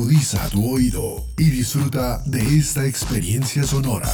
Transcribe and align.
Agudiza 0.00 0.48
tu 0.48 0.76
oído 0.76 1.26
y 1.36 1.50
disfruta 1.50 2.22
de 2.24 2.40
esta 2.40 2.86
experiencia 2.86 3.64
sonora. 3.64 4.08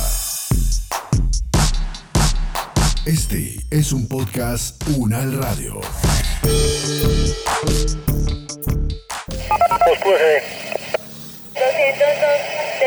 Este 3.05 3.55
es 3.71 3.93
un 3.93 4.09
podcast 4.09 4.83
Unal 4.97 5.41
Radio. 5.41 5.75
de 5.75 6.09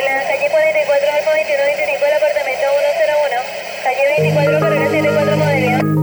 la 0.02 0.24
calle 0.28 0.50
44 0.52 1.10
Alfa 1.10 1.32
2125 1.32 2.04
del 2.04 2.16
apartamento 2.20 2.68
101, 3.00 3.48
calle 3.82 4.04
24 4.20 4.60
carrera 4.60 4.90
74 4.90 5.38
Modelia. 5.38 5.99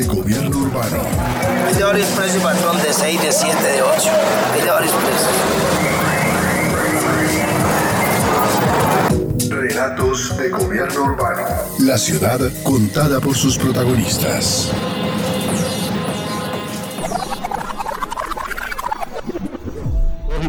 De 0.00 0.06
gobierno 0.06 0.56
urbano. 0.56 1.02
Hay 1.66 1.74
de 1.74 1.84
varios 1.84 2.08
precios, 2.08 2.42
patrón, 2.42 2.80
de 2.82 2.92
6, 2.92 3.22
de 3.22 3.32
7, 3.32 3.62
de 3.62 3.82
8. 3.82 4.10
Hay 4.54 4.60
de 4.62 4.70
varios 4.70 4.92
precios. 4.92 5.30
Relatos 9.50 10.38
de 10.38 10.48
gobierno 10.48 11.02
urbano. 11.02 11.42
La 11.80 11.98
ciudad 11.98 12.40
contada 12.62 13.20
por 13.20 13.36
sus 13.36 13.58
protagonistas. 13.58 14.70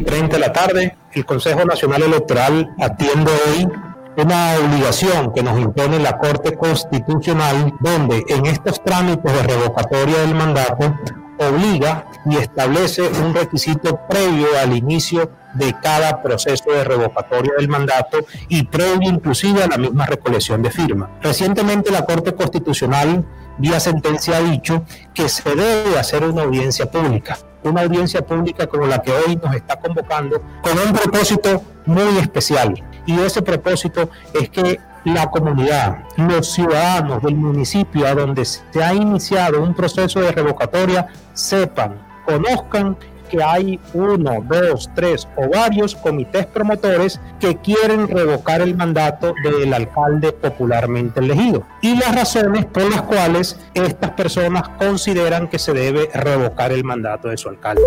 30 0.05 0.35
de 0.35 0.39
la 0.39 0.53
tarde, 0.53 0.95
el 1.11 1.25
Consejo 1.25 1.65
Nacional 1.65 2.03
Electoral 2.03 2.73
atiende 2.79 3.31
hoy 3.31 3.67
una 4.17 4.55
obligación 4.55 5.33
que 5.33 5.43
nos 5.43 5.59
impone 5.59 5.99
la 5.99 6.17
Corte 6.17 6.55
Constitucional, 6.55 7.73
donde 7.79 8.23
en 8.27 8.45
estos 8.45 8.83
trámites 8.83 9.31
de 9.31 9.43
revocatoria 9.43 10.19
del 10.19 10.35
mandato 10.35 10.93
obliga 11.37 12.05
y 12.25 12.37
establece 12.37 13.01
un 13.01 13.33
requisito 13.33 13.99
previo 14.07 14.47
al 14.61 14.75
inicio 14.75 15.31
de 15.53 15.73
cada 15.81 16.21
proceso 16.21 16.71
de 16.71 16.83
revocatoria 16.83 17.53
del 17.57 17.67
mandato 17.67 18.19
y 18.47 18.63
previo 18.63 19.09
inclusive 19.09 19.63
a 19.63 19.67
la 19.67 19.77
misma 19.77 20.05
recolección 20.05 20.61
de 20.61 20.71
firmas. 20.71 21.09
Recientemente 21.21 21.91
la 21.91 22.05
Corte 22.05 22.33
Constitucional 22.33 23.25
vía 23.57 23.79
sentencia 23.79 24.37
ha 24.37 24.41
dicho 24.41 24.83
que 25.13 25.27
se 25.29 25.49
debe 25.55 25.99
hacer 25.99 26.23
una 26.23 26.43
audiencia 26.43 26.89
pública, 26.89 27.37
una 27.63 27.81
audiencia 27.81 28.25
pública 28.25 28.67
como 28.67 28.85
la 28.87 29.01
que 29.01 29.11
hoy 29.11 29.35
nos 29.35 29.55
está 29.55 29.79
convocando 29.79 30.41
con 30.61 30.77
un 30.77 30.93
propósito 30.93 31.63
muy 31.85 32.17
especial. 32.19 32.73
Y 33.05 33.19
ese 33.19 33.41
propósito 33.41 34.09
es 34.33 34.49
que 34.49 34.79
la 35.03 35.29
comunidad, 35.31 36.03
los 36.17 36.51
ciudadanos 36.51 37.23
del 37.23 37.35
municipio 37.35 38.07
a 38.07 38.13
donde 38.13 38.45
se 38.45 38.61
ha 38.83 38.93
iniciado 38.93 39.61
un 39.63 39.73
proceso 39.73 40.19
de 40.19 40.31
revocatoria 40.31 41.07
sepan, 41.33 41.97
conozcan 42.25 42.97
que 43.31 43.41
hay 43.41 43.79
uno, 43.93 44.43
dos, 44.45 44.89
tres 44.93 45.27
o 45.37 45.49
varios 45.49 45.95
comités 45.95 46.45
promotores 46.45 47.19
que 47.39 47.55
quieren 47.55 48.09
revocar 48.09 48.61
el 48.61 48.75
mandato 48.75 49.33
del 49.41 49.73
alcalde 49.73 50.33
popularmente 50.33 51.21
elegido 51.21 51.63
y 51.81 51.95
las 51.95 52.13
razones 52.13 52.65
por 52.65 52.91
las 52.91 53.03
cuales 53.03 53.57
estas 53.73 54.11
personas 54.11 54.67
consideran 54.77 55.47
que 55.47 55.59
se 55.59 55.73
debe 55.73 56.09
revocar 56.13 56.73
el 56.73 56.83
mandato 56.83 57.29
de 57.29 57.37
su 57.37 57.47
alcalde. 57.47 57.81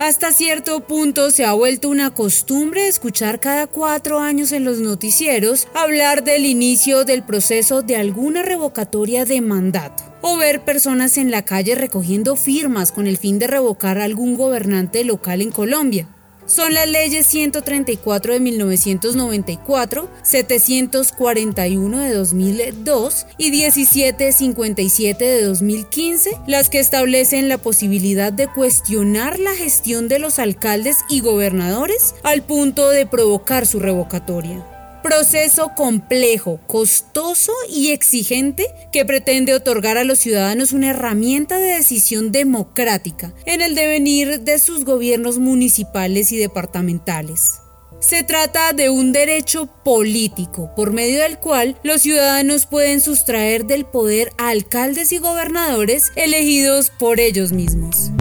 Hasta 0.00 0.30
cierto 0.30 0.78
punto 0.78 1.32
se 1.32 1.44
ha 1.44 1.52
vuelto 1.54 1.88
una 1.88 2.14
costumbre 2.14 2.86
escuchar 2.86 3.40
cada 3.40 3.66
cuatro 3.66 4.20
años 4.20 4.52
en 4.52 4.64
los 4.64 4.78
noticieros 4.78 5.66
hablar 5.74 6.22
del 6.22 6.46
inicio 6.46 7.04
del 7.04 7.24
proceso 7.24 7.82
de 7.82 7.96
alguna 7.96 8.42
revocatoria 8.42 9.24
de 9.24 9.40
mandato 9.40 10.04
o 10.22 10.36
ver 10.36 10.64
personas 10.64 11.18
en 11.18 11.32
la 11.32 11.42
calle 11.42 11.74
recogiendo 11.74 12.36
firmas 12.36 12.92
con 12.92 13.08
el 13.08 13.18
fin 13.18 13.40
de 13.40 13.48
revocar 13.48 13.98
a 13.98 14.04
algún 14.04 14.36
gobernante 14.36 15.02
local 15.02 15.42
en 15.42 15.50
Colombia 15.50 16.08
son 16.48 16.74
las 16.74 16.88
leyes 16.88 17.26
134 17.26 18.32
de 18.32 18.40
1994, 18.40 20.10
741 20.22 21.98
de 22.00 22.14
2002 22.14 23.26
y 23.36 23.50
1757 23.50 25.24
de 25.24 25.44
2015 25.44 26.30
las 26.46 26.70
que 26.70 26.80
establecen 26.80 27.48
la 27.48 27.58
posibilidad 27.58 28.32
de 28.32 28.48
cuestionar 28.48 29.38
la 29.38 29.54
gestión 29.54 30.08
de 30.08 30.18
los 30.18 30.38
alcaldes 30.38 30.96
y 31.08 31.20
gobernadores 31.20 32.14
al 32.22 32.42
punto 32.42 32.88
de 32.90 33.06
provocar 33.06 33.66
su 33.66 33.78
revocatoria 33.78 34.77
proceso 35.02 35.72
complejo, 35.76 36.60
costoso 36.66 37.52
y 37.68 37.90
exigente 37.90 38.66
que 38.92 39.04
pretende 39.04 39.54
otorgar 39.54 39.98
a 39.98 40.04
los 40.04 40.18
ciudadanos 40.18 40.72
una 40.72 40.90
herramienta 40.90 41.58
de 41.58 41.74
decisión 41.74 42.32
democrática 42.32 43.32
en 43.46 43.60
el 43.60 43.74
devenir 43.74 44.40
de 44.40 44.58
sus 44.58 44.84
gobiernos 44.84 45.38
municipales 45.38 46.32
y 46.32 46.36
departamentales. 46.36 47.60
Se 48.00 48.22
trata 48.22 48.72
de 48.72 48.90
un 48.90 49.12
derecho 49.12 49.66
político 49.84 50.72
por 50.76 50.92
medio 50.92 51.20
del 51.20 51.38
cual 51.38 51.76
los 51.82 52.02
ciudadanos 52.02 52.66
pueden 52.66 53.00
sustraer 53.00 53.66
del 53.66 53.84
poder 53.84 54.30
a 54.38 54.50
alcaldes 54.50 55.10
y 55.12 55.18
gobernadores 55.18 56.12
elegidos 56.14 56.92
por 56.98 57.18
ellos 57.18 57.50
mismos. 57.50 58.12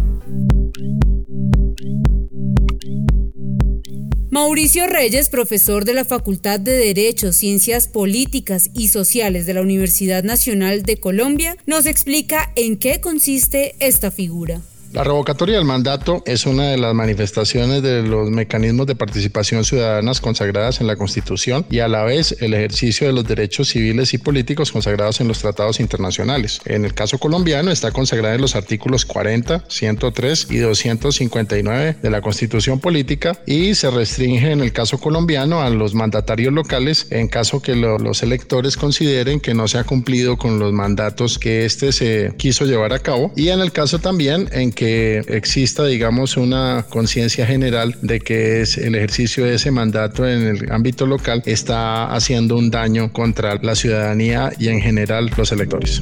Mauricio 4.39 4.85
Reyes, 4.85 5.29
profesor 5.29 5.83
de 5.83 5.95
la 5.95 6.05
Facultad 6.05 6.59
de 6.59 6.73
Derecho, 6.73 7.33
Ciencias 7.33 7.87
Políticas 7.87 8.69
y 8.75 8.89
Sociales 8.89 9.47
de 9.47 9.55
la 9.55 9.63
Universidad 9.63 10.23
Nacional 10.23 10.83
de 10.83 10.97
Colombia, 10.97 11.57
nos 11.65 11.87
explica 11.87 12.51
en 12.55 12.77
qué 12.77 13.01
consiste 13.01 13.75
esta 13.79 14.11
figura. 14.11 14.61
La 14.97 15.03
revocatoria 15.03 15.57
del 15.57 15.65
mandato 15.65 16.23
es 16.25 16.47
una 16.47 16.71
de 16.71 16.77
las 16.79 16.91
manifestaciones 16.95 17.83
de 17.83 18.01
los 18.01 18.31
mecanismos 18.31 18.87
de 18.87 18.95
participación 18.95 19.63
ciudadanas 19.63 20.19
consagradas 20.19 20.81
en 20.81 20.87
la 20.87 20.95
Constitución 20.95 21.67
y 21.69 21.81
a 21.81 21.87
la 21.87 22.03
vez 22.03 22.35
el 22.39 22.55
ejercicio 22.55 23.05
de 23.05 23.13
los 23.13 23.23
derechos 23.27 23.69
civiles 23.69 24.15
y 24.15 24.17
políticos 24.17 24.71
consagrados 24.71 25.21
en 25.21 25.27
los 25.27 25.37
tratados 25.37 25.79
internacionales. 25.79 26.61
En 26.65 26.83
el 26.83 26.95
caso 26.95 27.19
colombiano 27.19 27.69
está 27.69 27.91
consagrada 27.91 28.33
en 28.33 28.41
los 28.41 28.55
artículos 28.55 29.05
40, 29.05 29.65
103 29.67 30.47
y 30.49 30.57
259 30.57 31.97
de 32.01 32.09
la 32.09 32.21
Constitución 32.21 32.79
Política 32.79 33.39
y 33.45 33.75
se 33.75 33.91
restringe 33.91 34.51
en 34.51 34.61
el 34.61 34.73
caso 34.73 34.97
colombiano 34.97 35.61
a 35.61 35.69
los 35.69 35.93
mandatarios 35.93 36.51
locales 36.53 37.05
en 37.11 37.27
caso 37.27 37.61
que 37.61 37.75
los 37.75 38.23
electores 38.23 38.75
consideren 38.75 39.41
que 39.41 39.53
no 39.53 39.67
se 39.67 39.77
ha 39.77 39.83
cumplido 39.83 40.37
con 40.37 40.57
los 40.57 40.73
mandatos 40.73 41.37
que 41.37 41.65
éste 41.65 41.91
se 41.91 42.33
quiso 42.39 42.65
llevar 42.65 42.93
a 42.93 42.99
cabo 42.99 43.31
y 43.35 43.49
en 43.49 43.59
el 43.59 43.71
caso 43.71 43.99
también 43.99 44.49
en 44.53 44.71
que 44.71 44.86
exista, 45.27 45.85
digamos, 45.85 46.37
una 46.37 46.85
conciencia 46.89 47.45
general 47.45 47.95
de 48.01 48.19
que 48.19 48.61
es 48.61 48.77
el 48.77 48.95
ejercicio 48.95 49.45
de 49.45 49.55
ese 49.55 49.71
mandato 49.71 50.27
en 50.27 50.47
el 50.47 50.71
ámbito 50.71 51.05
local 51.05 51.41
está 51.45 52.13
haciendo 52.13 52.55
un 52.55 52.69
daño 52.69 53.11
contra 53.11 53.55
la 53.61 53.75
ciudadanía 53.75 54.51
y 54.59 54.69
en 54.69 54.81
general 54.81 55.29
los 55.37 55.51
electores. 55.51 56.01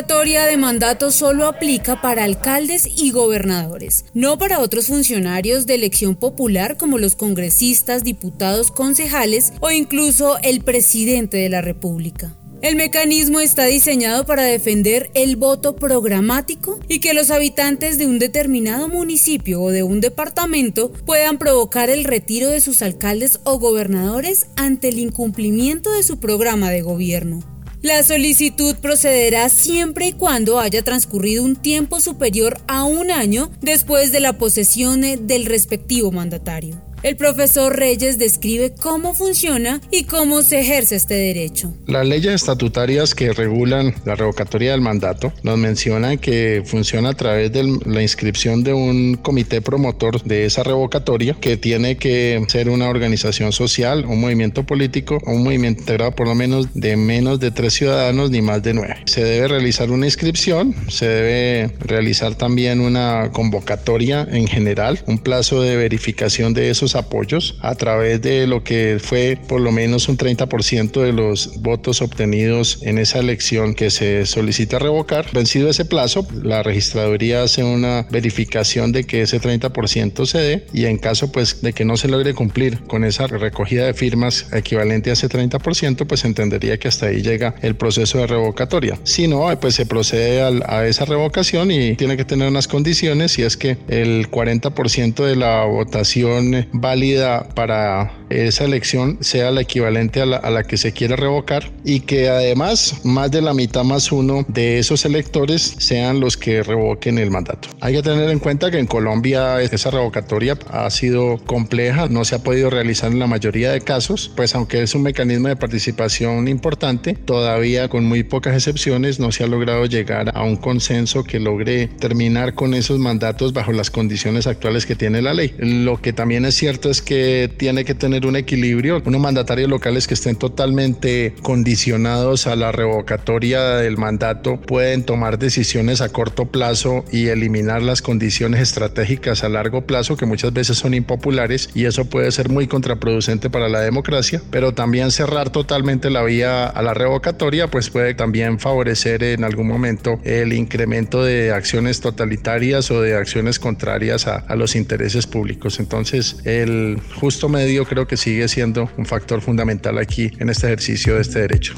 Revocatoria 0.00 0.46
de 0.46 0.56
mandato 0.56 1.10
solo 1.10 1.46
aplica 1.46 2.00
para 2.00 2.24
alcaldes 2.24 2.88
y 2.96 3.10
gobernadores, 3.10 4.06
no 4.14 4.38
para 4.38 4.60
otros 4.60 4.86
funcionarios 4.86 5.66
de 5.66 5.74
elección 5.74 6.16
popular 6.16 6.78
como 6.78 6.96
los 6.96 7.16
congresistas, 7.16 8.02
diputados, 8.02 8.70
concejales 8.70 9.52
o 9.60 9.70
incluso 9.70 10.38
el 10.42 10.62
presidente 10.62 11.36
de 11.36 11.50
la 11.50 11.60
República. 11.60 12.34
El 12.62 12.76
mecanismo 12.76 13.40
está 13.40 13.66
diseñado 13.66 14.24
para 14.24 14.44
defender 14.44 15.10
el 15.12 15.36
voto 15.36 15.76
programático 15.76 16.80
y 16.88 17.00
que 17.00 17.12
los 17.12 17.30
habitantes 17.30 17.98
de 17.98 18.06
un 18.06 18.18
determinado 18.18 18.88
municipio 18.88 19.60
o 19.60 19.70
de 19.70 19.82
un 19.82 20.00
departamento 20.00 20.92
puedan 21.04 21.36
provocar 21.36 21.90
el 21.90 22.04
retiro 22.04 22.48
de 22.48 22.62
sus 22.62 22.80
alcaldes 22.80 23.40
o 23.44 23.58
gobernadores 23.58 24.46
ante 24.56 24.88
el 24.88 24.98
incumplimiento 24.98 25.92
de 25.92 26.02
su 26.04 26.20
programa 26.20 26.70
de 26.70 26.80
gobierno. 26.80 27.42
La 27.82 28.02
solicitud 28.02 28.76
procederá 28.76 29.48
siempre 29.48 30.08
y 30.08 30.12
cuando 30.12 30.60
haya 30.60 30.82
transcurrido 30.82 31.42
un 31.42 31.56
tiempo 31.56 31.98
superior 32.00 32.60
a 32.68 32.84
un 32.84 33.10
año 33.10 33.50
después 33.62 34.12
de 34.12 34.20
la 34.20 34.34
posesión 34.34 35.00
del 35.00 35.46
respectivo 35.46 36.12
mandatario. 36.12 36.78
El 37.02 37.16
profesor 37.16 37.74
Reyes 37.74 38.18
describe 38.18 38.74
cómo 38.78 39.14
funciona 39.14 39.80
y 39.90 40.04
cómo 40.04 40.42
se 40.42 40.60
ejerce 40.60 40.96
este 40.96 41.14
derecho. 41.14 41.72
Las 41.86 42.06
leyes 42.06 42.34
estatutarias 42.34 43.14
que 43.14 43.32
regulan 43.32 43.94
la 44.04 44.16
revocatoria 44.16 44.72
del 44.72 44.82
mandato 44.82 45.32
nos 45.42 45.56
mencionan 45.56 46.18
que 46.18 46.62
funciona 46.66 47.10
a 47.10 47.14
través 47.14 47.52
de 47.52 47.78
la 47.86 48.02
inscripción 48.02 48.62
de 48.64 48.74
un 48.74 49.14
comité 49.14 49.62
promotor 49.62 50.22
de 50.24 50.44
esa 50.44 50.62
revocatoria 50.62 51.34
que 51.40 51.56
tiene 51.56 51.96
que 51.96 52.44
ser 52.48 52.68
una 52.68 52.90
organización 52.90 53.52
social, 53.52 54.04
un 54.04 54.20
movimiento 54.20 54.64
político 54.64 55.20
un 55.26 55.42
movimiento 55.42 55.80
integrado 55.80 56.12
por 56.12 56.26
lo 56.26 56.34
menos 56.34 56.68
de 56.74 56.96
menos 56.96 57.40
de 57.40 57.50
tres 57.50 57.74
ciudadanos 57.74 58.30
ni 58.30 58.42
más 58.42 58.62
de 58.62 58.74
nueve. 58.74 58.96
Se 59.06 59.24
debe 59.24 59.48
realizar 59.48 59.90
una 59.90 60.06
inscripción, 60.06 60.74
se 60.88 61.06
debe 61.06 61.72
realizar 61.80 62.34
también 62.34 62.80
una 62.80 63.30
convocatoria 63.32 64.26
en 64.30 64.46
general, 64.46 65.00
un 65.06 65.18
plazo 65.18 65.62
de 65.62 65.76
verificación 65.76 66.54
de 66.54 66.70
esos 66.70 66.89
apoyos 66.94 67.56
a 67.60 67.74
través 67.74 68.22
de 68.22 68.46
lo 68.46 68.64
que 68.64 68.98
fue 69.00 69.38
por 69.48 69.60
lo 69.60 69.72
menos 69.72 70.08
un 70.08 70.16
30% 70.16 71.02
de 71.02 71.12
los 71.12 71.60
votos 71.60 72.02
obtenidos 72.02 72.78
en 72.82 72.98
esa 72.98 73.18
elección 73.18 73.74
que 73.74 73.90
se 73.90 74.26
solicita 74.26 74.78
revocar. 74.78 75.26
Vencido 75.32 75.68
ese 75.68 75.84
plazo, 75.84 76.26
la 76.42 76.62
registraduría 76.62 77.42
hace 77.42 77.64
una 77.64 78.06
verificación 78.10 78.92
de 78.92 79.04
que 79.04 79.22
ese 79.22 79.40
30% 79.40 80.26
se 80.26 80.38
dé 80.38 80.66
y 80.72 80.86
en 80.86 80.98
caso 80.98 81.32
pues 81.32 81.62
de 81.62 81.72
que 81.72 81.84
no 81.84 81.96
se 81.96 82.08
logre 82.08 82.34
cumplir 82.34 82.82
con 82.84 83.04
esa 83.04 83.26
recogida 83.26 83.86
de 83.86 83.94
firmas 83.94 84.46
equivalente 84.52 85.10
a 85.10 85.14
ese 85.14 85.28
30%, 85.28 86.06
pues 86.06 86.24
entendería 86.24 86.78
que 86.78 86.88
hasta 86.88 87.06
ahí 87.06 87.22
llega 87.22 87.54
el 87.62 87.76
proceso 87.76 88.18
de 88.18 88.26
revocatoria. 88.26 88.98
Si 89.04 89.28
no, 89.28 89.48
pues 89.60 89.74
se 89.74 89.86
procede 89.86 90.40
a 90.66 90.86
esa 90.86 91.04
revocación 91.04 91.70
y 91.70 91.94
tiene 91.96 92.16
que 92.16 92.24
tener 92.24 92.48
unas 92.48 92.68
condiciones 92.68 93.38
y 93.38 93.42
es 93.42 93.56
que 93.56 93.78
el 93.88 94.30
40% 94.30 95.24
de 95.24 95.36
la 95.36 95.64
votación 95.64 96.68
válida 96.80 97.48
para 97.54 98.12
esa 98.30 98.64
elección 98.64 99.18
sea 99.20 99.50
la 99.50 99.62
equivalente 99.62 100.22
a 100.22 100.26
la, 100.26 100.62
que 100.64 100.76
se 100.76 100.92
quiere 100.92 101.16
revocar 101.16 101.70
y 101.84 102.00
que 102.00 102.28
además 102.28 103.00
más 103.04 103.30
de 103.30 103.42
la 103.42 103.54
mitad 103.54 103.82
más 103.82 104.12
uno 104.12 104.44
de 104.48 104.78
esos 104.78 105.04
electores 105.04 105.74
sean 105.78 106.20
los 106.20 106.36
que 106.36 106.62
revoquen 106.62 107.18
el 107.18 107.30
mandato. 107.30 107.68
Hay 107.80 107.94
que 107.94 108.02
tener 108.02 108.30
en 108.30 108.38
cuenta 108.38 108.70
que 108.70 108.78
en 108.78 108.86
Colombia 108.86 109.60
esa 109.60 109.90
revocatoria 109.90 110.56
ha 110.70 110.88
sido 110.90 111.38
compleja, 111.46 112.06
no 112.08 112.24
se 112.24 112.36
ha 112.36 112.42
podido 112.42 112.70
realizar 112.70 113.10
en 113.10 113.18
la 113.18 113.26
mayoría 113.26 113.72
de 113.72 113.80
casos, 113.80 114.30
pues 114.36 114.54
aunque 114.54 114.82
es 114.82 114.94
un 114.94 115.02
mecanismo 115.02 115.48
de 115.48 115.56
participación 115.56 116.46
importante, 116.46 117.14
todavía 117.14 117.88
con 117.88 118.04
muy 118.04 118.22
pocas 118.22 118.54
excepciones 118.54 119.18
no 119.18 119.32
se 119.32 119.44
ha 119.44 119.46
logrado 119.46 119.86
llegar 119.86 120.30
a 120.34 120.42
un 120.44 120.56
consenso 120.56 121.24
que 121.24 121.40
logre 121.40 121.88
terminar 121.88 122.54
con 122.54 122.74
esos 122.74 122.98
mandatos 122.98 123.52
bajo 123.52 123.72
las 123.72 123.90
condiciones 123.90 124.46
actuales 124.46 124.86
que 124.86 124.94
tiene 124.94 125.22
la 125.22 125.34
ley. 125.34 125.54
Lo 125.58 126.00
que 126.00 126.12
también 126.12 126.44
es 126.44 126.54
cierto 126.54 126.69
es 126.70 127.02
que 127.02 127.50
tiene 127.56 127.84
que 127.84 127.94
tener 127.94 128.26
un 128.26 128.36
equilibrio, 128.36 129.02
unos 129.04 129.20
mandatarios 129.20 129.68
locales 129.68 130.06
que 130.06 130.14
estén 130.14 130.36
totalmente 130.36 131.34
condicionados 131.42 132.46
a 132.46 132.54
la 132.54 132.70
revocatoria 132.70 133.76
del 133.76 133.96
mandato 133.96 134.60
pueden 134.60 135.04
tomar 135.04 135.38
decisiones 135.38 136.00
a 136.00 136.10
corto 136.10 136.46
plazo 136.46 137.04
y 137.10 137.26
eliminar 137.26 137.82
las 137.82 138.02
condiciones 138.02 138.60
estratégicas 138.60 139.42
a 139.42 139.48
largo 139.48 139.84
plazo 139.84 140.16
que 140.16 140.26
muchas 140.26 140.52
veces 140.52 140.78
son 140.78 140.94
impopulares 140.94 141.70
y 141.74 141.86
eso 141.86 142.04
puede 142.04 142.30
ser 142.30 142.48
muy 142.48 142.68
contraproducente 142.68 143.50
para 143.50 143.68
la 143.68 143.80
democracia, 143.80 144.40
pero 144.50 144.72
también 144.72 145.10
cerrar 145.10 145.50
totalmente 145.50 146.08
la 146.08 146.22
vía 146.22 146.66
a 146.66 146.82
la 146.82 146.94
revocatoria 146.94 147.68
pues 147.68 147.90
puede 147.90 148.14
también 148.14 148.60
favorecer 148.60 149.24
en 149.24 149.42
algún 149.42 149.66
momento 149.66 150.20
el 150.22 150.52
incremento 150.52 151.24
de 151.24 151.52
acciones 151.52 152.00
totalitarias 152.00 152.90
o 152.92 153.02
de 153.02 153.16
acciones 153.16 153.58
contrarias 153.58 154.28
a, 154.28 154.36
a 154.36 154.54
los 154.54 154.76
intereses 154.76 155.26
públicos. 155.26 155.80
Entonces 155.80 156.36
el 156.60 156.98
justo 157.16 157.48
medio 157.48 157.84
creo 157.84 158.06
que 158.06 158.16
sigue 158.16 158.48
siendo 158.48 158.90
un 158.96 159.06
factor 159.06 159.40
fundamental 159.40 159.98
aquí 159.98 160.30
en 160.38 160.48
este 160.50 160.66
ejercicio 160.66 161.14
de 161.16 161.22
este 161.22 161.40
derecho. 161.40 161.74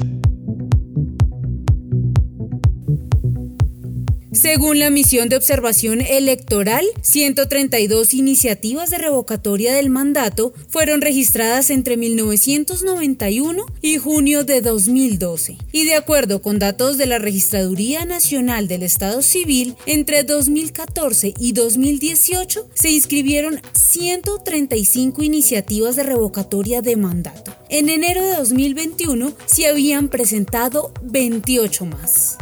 Según 4.33 4.79
la 4.79 4.89
misión 4.89 5.29
de 5.29 5.37
observación 5.37 6.01
electoral, 6.01 6.83
132 7.01 8.15
iniciativas 8.15 8.89
de 8.89 8.97
revocatoria 8.97 9.73
del 9.75 9.91
mandato 9.91 10.53
fueron 10.69 11.01
registradas 11.01 11.69
entre 11.69 11.97
1991 11.97 13.65
y 13.81 13.97
junio 13.97 14.43
de 14.43 14.61
2012. 14.61 15.57
Y 15.71 15.85
de 15.85 15.93
acuerdo 15.93 16.41
con 16.41 16.57
datos 16.57 16.97
de 16.97 17.05
la 17.05 17.19
Registraduría 17.19 18.05
Nacional 18.05 18.67
del 18.67 18.81
Estado 18.81 19.21
Civil, 19.21 19.75
entre 19.85 20.23
2014 20.23 21.35
y 21.37 21.53
2018 21.53 22.67
se 22.73 22.89
inscribieron 22.89 23.61
135 23.73 25.21
iniciativas 25.21 25.95
de 25.95 26.03
revocatoria 26.03 26.81
de 26.81 26.95
mandato. 26.95 27.55
En 27.69 27.87
enero 27.87 28.25
de 28.25 28.35
2021 28.35 29.33
se 29.45 29.67
habían 29.67 30.09
presentado 30.09 30.91
28 31.03 31.85
más. 31.85 32.37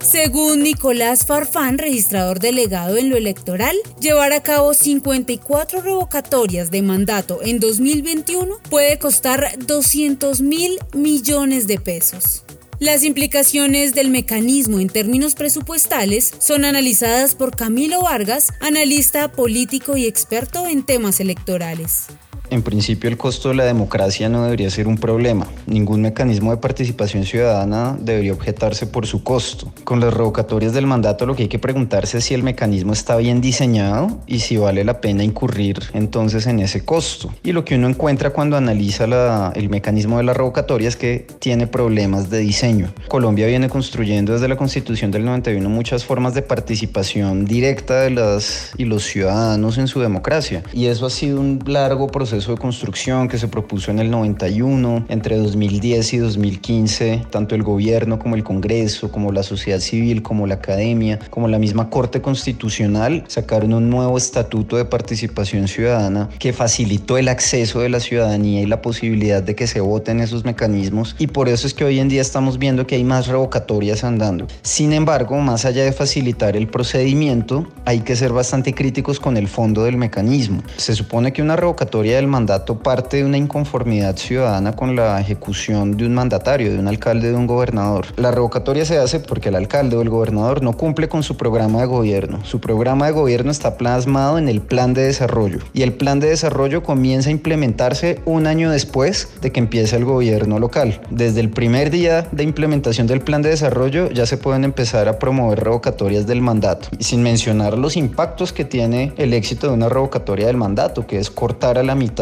Según 0.00 0.62
Nicolás 0.62 1.26
Farfán, 1.26 1.78
registrador 1.78 2.40
delegado 2.40 2.96
en 2.96 3.10
lo 3.10 3.16
electoral, 3.16 3.76
llevar 4.00 4.32
a 4.32 4.42
cabo 4.42 4.74
54 4.74 5.82
revocatorias 5.82 6.70
de 6.70 6.82
mandato 6.82 7.40
en 7.42 7.60
2021 7.60 8.56
puede 8.70 8.98
costar 8.98 9.56
200 9.58 10.40
mil 10.40 10.78
millones 10.94 11.66
de 11.66 11.78
pesos. 11.78 12.44
Las 12.78 13.04
implicaciones 13.04 13.94
del 13.94 14.10
mecanismo 14.10 14.80
en 14.80 14.88
términos 14.88 15.34
presupuestales 15.34 16.32
son 16.38 16.64
analizadas 16.64 17.34
por 17.34 17.56
Camilo 17.56 18.02
Vargas, 18.02 18.52
analista 18.60 19.30
político 19.30 19.96
y 19.96 20.06
experto 20.06 20.66
en 20.66 20.84
temas 20.84 21.20
electorales. 21.20 22.06
En 22.48 22.62
principio 22.62 23.10
el 23.10 23.16
costo 23.16 23.48
de 23.48 23.56
la 23.56 23.64
democracia 23.64 24.28
no 24.28 24.44
debería 24.44 24.70
ser 24.70 24.86
un 24.86 24.98
problema. 24.98 25.48
Ningún 25.66 26.02
mecanismo 26.02 26.52
de 26.52 26.58
participación 26.58 27.24
ciudadana 27.24 27.96
debería 28.00 28.32
objetarse 28.32 28.86
por 28.86 29.06
su 29.06 29.24
costo. 29.24 29.72
Con 29.82 29.98
las 29.98 30.14
revocatorias 30.14 30.72
del 30.72 30.86
mandato 30.86 31.26
lo 31.26 31.34
que 31.34 31.44
hay 31.44 31.48
que 31.48 31.58
preguntarse 31.58 32.18
es 32.18 32.24
si 32.24 32.34
el 32.34 32.44
mecanismo 32.44 32.92
está 32.92 33.16
bien 33.16 33.40
diseñado 33.40 34.20
y 34.28 34.38
si 34.38 34.56
vale 34.58 34.84
la 34.84 35.00
pena 35.00 35.24
incurrir 35.24 35.82
entonces 35.92 36.46
en 36.46 36.60
ese 36.60 36.84
costo. 36.84 37.34
Y 37.42 37.50
lo 37.50 37.64
que 37.64 37.74
uno 37.74 37.88
encuentra 37.88 38.30
cuando 38.30 38.56
analiza 38.56 39.52
el 39.54 39.68
mecanismo 39.68 40.18
de 40.18 40.22
la 40.22 40.32
revocatoria 40.32 40.88
es 40.88 40.96
que 40.96 41.26
tiene 41.40 41.66
problemas 41.66 42.30
de 42.30 42.38
diseño. 42.38 42.92
Colombia 43.08 43.46
viene 43.48 43.68
construyendo 43.68 44.34
desde 44.34 44.46
la 44.46 44.56
constitución 44.56 45.10
del 45.10 45.24
91 45.24 45.68
muchas 45.68 46.04
formas 46.04 46.34
de 46.34 46.42
participación 46.42 47.44
directa 47.44 48.02
de 48.02 48.10
las 48.10 48.72
y 48.78 48.84
los 48.84 49.04
ciudadanos 49.04 49.78
en 49.78 49.88
su 49.88 50.00
democracia. 50.00 50.62
Y 50.72 50.86
eso 50.86 51.06
ha 51.06 51.10
sido 51.10 51.40
un 51.40 51.60
largo 51.66 52.06
proceso 52.06 52.35
de 52.36 52.58
construcción 52.58 53.28
que 53.28 53.38
se 53.38 53.48
propuso 53.48 53.90
en 53.90 53.98
el 53.98 54.10
91, 54.10 55.06
entre 55.08 55.38
2010 55.38 56.12
y 56.12 56.18
2015, 56.18 57.26
tanto 57.30 57.54
el 57.54 57.62
gobierno 57.62 58.18
como 58.18 58.34
el 58.34 58.44
Congreso, 58.44 59.10
como 59.10 59.32
la 59.32 59.42
sociedad 59.42 59.80
civil, 59.80 60.22
como 60.22 60.46
la 60.46 60.56
academia, 60.56 61.18
como 61.30 61.48
la 61.48 61.58
misma 61.58 61.88
Corte 61.88 62.20
Constitucional, 62.20 63.24
sacaron 63.28 63.72
un 63.72 63.88
nuevo 63.88 64.18
estatuto 64.18 64.76
de 64.76 64.84
participación 64.84 65.66
ciudadana 65.66 66.28
que 66.38 66.52
facilitó 66.52 67.16
el 67.16 67.28
acceso 67.28 67.80
de 67.80 67.88
la 67.88 68.00
ciudadanía 68.00 68.60
y 68.60 68.66
la 68.66 68.82
posibilidad 68.82 69.42
de 69.42 69.54
que 69.54 69.66
se 69.66 69.80
voten 69.80 70.20
esos 70.20 70.44
mecanismos 70.44 71.16
y 71.18 71.28
por 71.28 71.48
eso 71.48 71.66
es 71.66 71.72
que 71.72 71.84
hoy 71.84 72.00
en 72.00 72.08
día 72.08 72.20
estamos 72.20 72.58
viendo 72.58 72.86
que 72.86 72.96
hay 72.96 73.04
más 73.04 73.28
revocatorias 73.28 74.04
andando. 74.04 74.46
Sin 74.62 74.92
embargo, 74.92 75.38
más 75.38 75.64
allá 75.64 75.84
de 75.84 75.92
facilitar 75.92 76.54
el 76.54 76.68
procedimiento, 76.68 77.66
hay 77.86 78.00
que 78.00 78.14
ser 78.14 78.32
bastante 78.32 78.74
críticos 78.74 79.20
con 79.20 79.38
el 79.38 79.48
fondo 79.48 79.84
del 79.84 79.96
mecanismo. 79.96 80.62
Se 80.76 80.94
supone 80.94 81.32
que 81.32 81.40
una 81.40 81.56
revocatoria 81.56 82.16
del 82.16 82.25
mandato 82.28 82.78
parte 82.78 83.18
de 83.18 83.24
una 83.24 83.36
inconformidad 83.36 84.16
ciudadana 84.16 84.72
con 84.72 84.96
la 84.96 85.20
ejecución 85.20 85.96
de 85.96 86.06
un 86.06 86.14
mandatario, 86.14 86.72
de 86.72 86.78
un 86.78 86.88
alcalde, 86.88 87.30
de 87.30 87.36
un 87.36 87.46
gobernador. 87.46 88.06
La 88.16 88.30
revocatoria 88.30 88.84
se 88.84 88.98
hace 88.98 89.20
porque 89.20 89.48
el 89.50 89.56
alcalde 89.56 89.96
o 89.96 90.02
el 90.02 90.08
gobernador 90.08 90.62
no 90.62 90.72
cumple 90.72 91.08
con 91.08 91.22
su 91.22 91.36
programa 91.36 91.80
de 91.80 91.86
gobierno. 91.86 92.44
Su 92.44 92.60
programa 92.60 93.06
de 93.06 93.12
gobierno 93.12 93.50
está 93.50 93.76
plasmado 93.76 94.38
en 94.38 94.48
el 94.48 94.60
plan 94.60 94.94
de 94.94 95.02
desarrollo 95.02 95.58
y 95.72 95.82
el 95.82 95.92
plan 95.92 96.20
de 96.20 96.28
desarrollo 96.28 96.82
comienza 96.82 97.28
a 97.28 97.32
implementarse 97.32 98.20
un 98.24 98.46
año 98.46 98.70
después 98.70 99.28
de 99.40 99.52
que 99.52 99.60
empiece 99.60 99.96
el 99.96 100.04
gobierno 100.04 100.58
local. 100.58 101.00
Desde 101.10 101.40
el 101.40 101.50
primer 101.50 101.90
día 101.90 102.28
de 102.32 102.42
implementación 102.42 103.06
del 103.06 103.20
plan 103.20 103.42
de 103.42 103.50
desarrollo 103.50 104.10
ya 104.10 104.26
se 104.26 104.38
pueden 104.38 104.64
empezar 104.64 105.08
a 105.08 105.18
promover 105.18 105.62
revocatorias 105.62 106.26
del 106.26 106.40
mandato, 106.40 106.88
sin 107.00 107.22
mencionar 107.22 107.78
los 107.78 107.96
impactos 107.96 108.52
que 108.52 108.64
tiene 108.64 109.12
el 109.16 109.34
éxito 109.34 109.68
de 109.68 109.74
una 109.74 109.88
revocatoria 109.88 110.46
del 110.46 110.56
mandato, 110.56 111.06
que 111.06 111.18
es 111.18 111.30
cortar 111.30 111.78
a 111.78 111.82
la 111.82 111.94
mitad 111.94 112.15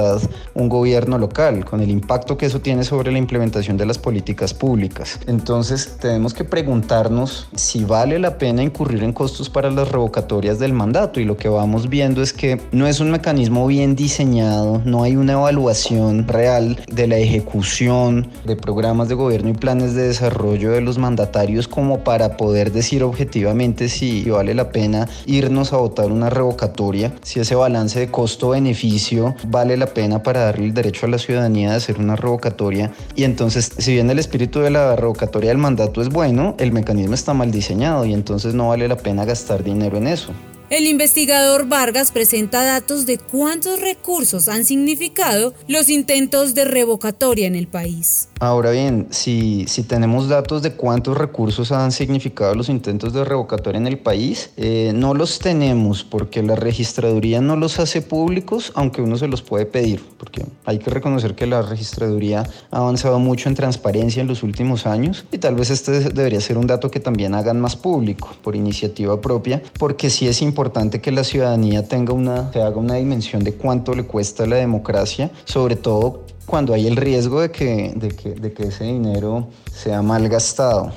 un 0.55 0.69
gobierno 0.69 1.19
local, 1.19 1.65
con 1.65 1.81
el 1.81 1.91
impacto 1.91 2.37
que 2.37 2.47
eso 2.47 2.61
tiene 2.61 2.85
sobre 2.85 3.13
la 3.13 3.19
implementación 3.19 3.77
de 3.77 3.87
las 3.87 3.99
políticas 3.99 4.55
públicas. 4.55 5.21
Entonces 5.27 5.97
tenemos 6.01 6.35
que 6.35 6.45
preguntarnos 6.45 7.49
si 7.55 7.85
vale 7.85 8.19
la 8.19 8.39
pena 8.39 8.63
incurrir 8.63 9.03
en 9.03 9.13
costos 9.13 9.51
para 9.51 9.71
las 9.71 9.91
revocatorias 9.91 10.59
del 10.59 10.73
mandato 10.73 11.21
y 11.21 11.25
lo 11.25 11.37
que 11.37 11.49
vamos 11.49 11.89
viendo 11.89 12.23
es 12.23 12.33
que 12.33 12.61
no 12.73 12.87
es 12.87 13.01
un 13.01 13.11
mecanismo 13.11 13.67
bien 13.67 13.95
diseñado, 13.95 14.83
no 14.85 15.03
hay 15.03 15.17
una 15.17 15.35
evaluación 15.35 16.27
real 16.27 16.79
de 16.91 17.07
la 17.07 17.17
ejecución 17.19 18.29
de 18.45 18.57
programas 18.57 19.09
de 19.09 19.15
gobierno 19.15 19.51
y 19.51 19.55
planes 19.55 19.95
de 19.95 20.09
desarrollo 20.09 20.73
de 20.73 20.81
los 20.81 20.99
mandatarios 20.99 21.69
como 21.69 22.01
para 22.01 22.37
poder 22.37 22.73
decir 22.73 23.03
objetivamente 23.03 23.89
si 23.89 24.29
vale 24.29 24.55
la 24.55 24.71
pena 24.71 25.09
irnos 25.27 25.73
a 25.73 25.77
votar 25.77 26.11
una 26.11 26.31
revocatoria, 26.31 27.13
si 27.23 27.41
ese 27.41 27.55
balance 27.55 27.99
de 28.01 28.11
costo-beneficio 28.11 29.35
vale 29.49 29.77
la 29.77 29.84
pena 29.87 30.23
para 30.23 30.41
darle 30.41 30.67
el 30.67 30.75
derecho 30.75 31.07
a 31.07 31.09
la 31.09 31.19
ciudadanía 31.19 31.71
de 31.71 31.76
hacer 31.76 31.99
una 31.99 32.17
revocatoria. 32.17 32.93
Y 33.14 33.25
entonces, 33.25 33.73
si 33.76 33.93
bien 33.93 34.09
el 34.11 34.19
espíritu 34.19 34.61
de 34.61 34.71
la 34.71 34.97
revocatoria 34.97 35.50
del 35.50 35.59
mandato 35.59 36.00
es 36.00 36.09
bueno, 36.09 36.55
el 36.59 36.73
mecanismo 36.73 37.14
está 37.14 37.35
mal 37.35 37.50
diseñado 37.50 38.05
y 38.05 38.14
entonces 38.14 38.55
no 38.55 38.69
vale 38.69 38.88
la 38.88 38.97
pena 38.97 39.25
gastar 39.25 39.62
dinero 39.62 39.99
en 39.99 40.07
eso. 40.07 40.33
El 40.76 40.88
investigador 40.88 41.69
Vargas 41.69 42.11
presenta 42.11 42.64
datos 42.64 43.07
de 43.07 43.16
cuántos 43.16 43.81
recursos 43.81 44.49
han 44.49 44.64
significado 44.64 45.54
los 45.69 45.88
intentos 45.88 46.52
de 46.52 46.64
revocatoria 46.64 47.47
en 47.47 47.54
el 47.54 47.69
país. 47.69 48.28
Ahora 48.40 48.73
bien, 48.73 49.07
si, 49.11 49.66
si 49.69 49.85
tenemos 49.85 50.28
datos 50.28 50.62
de 50.62 50.73
cuántos 50.73 51.16
recursos 51.16 51.71
han 51.71 51.93
significado 51.93 52.57
los 52.57 52.69
intentos 52.69 53.12
de 53.12 53.25
revocatoria 53.25 53.78
en 53.78 53.87
el 53.87 53.99
país, 53.99 54.50
eh, 54.57 54.90
no 54.93 55.14
los 55.14 55.38
tenemos 55.38 56.02
porque 56.02 56.43
la 56.43 56.57
registraduría 56.57 57.40
no 57.40 57.54
los 57.54 57.78
hace 57.78 58.02
públicos, 58.02 58.73
aunque 58.75 59.00
uno 59.00 59.16
se 59.16 59.28
los 59.28 59.43
puede 59.43 59.66
pedir, 59.66 60.02
porque 60.19 60.45
hay 60.64 60.81
que 60.81 60.90
reconocer 60.90 61.37
que 61.37 61.47
la 61.47 61.62
registraduría 61.62 62.50
ha 62.73 62.78
avanzado 62.78 63.21
mucho 63.21 63.49
en 63.49 63.54
transparencia 63.54 64.23
en 64.23 64.26
los 64.26 64.43
últimos 64.43 64.87
años 64.87 65.25
y 65.31 65.38
tal 65.38 65.54
vez 65.54 65.71
este 65.71 66.11
debería 66.11 66.40
ser 66.40 66.59
un 66.59 66.66
dato 66.66 66.90
que 66.90 66.99
también 66.99 67.33
hagan 67.35 67.61
más 67.61 67.76
público 67.76 68.35
por 68.43 68.57
iniciativa 68.57 69.21
propia, 69.21 69.62
porque 69.78 70.11
sí 70.11 70.26
es 70.26 70.43
importante 70.43 70.63
importante 70.64 71.02
que 71.02 71.12
la 71.12 71.25
ciudadanía 71.25 71.87
tenga 71.87 72.14
una, 72.14 72.50
se 72.50 72.62
haga 72.62 72.78
una 72.78 72.94
dimensión 72.94 73.44
de 73.44 73.52
cuánto 73.52 73.92
le 73.94 74.04
cuesta 74.04 74.47
la 74.47 74.56
democracia, 74.56 75.30
sobre 75.44 75.76
todo 75.76 76.25
cuando 76.47 76.73
hay 76.73 76.87
el 76.87 76.97
riesgo 76.97 77.42
de 77.42 77.50
que, 77.50 77.92
de 77.94 78.09
que, 78.09 78.30
de 78.30 78.50
que 78.54 78.62
ese 78.68 78.85
dinero 78.85 79.49
sea 79.71 80.00
mal 80.00 80.26
gastado. 80.26 80.90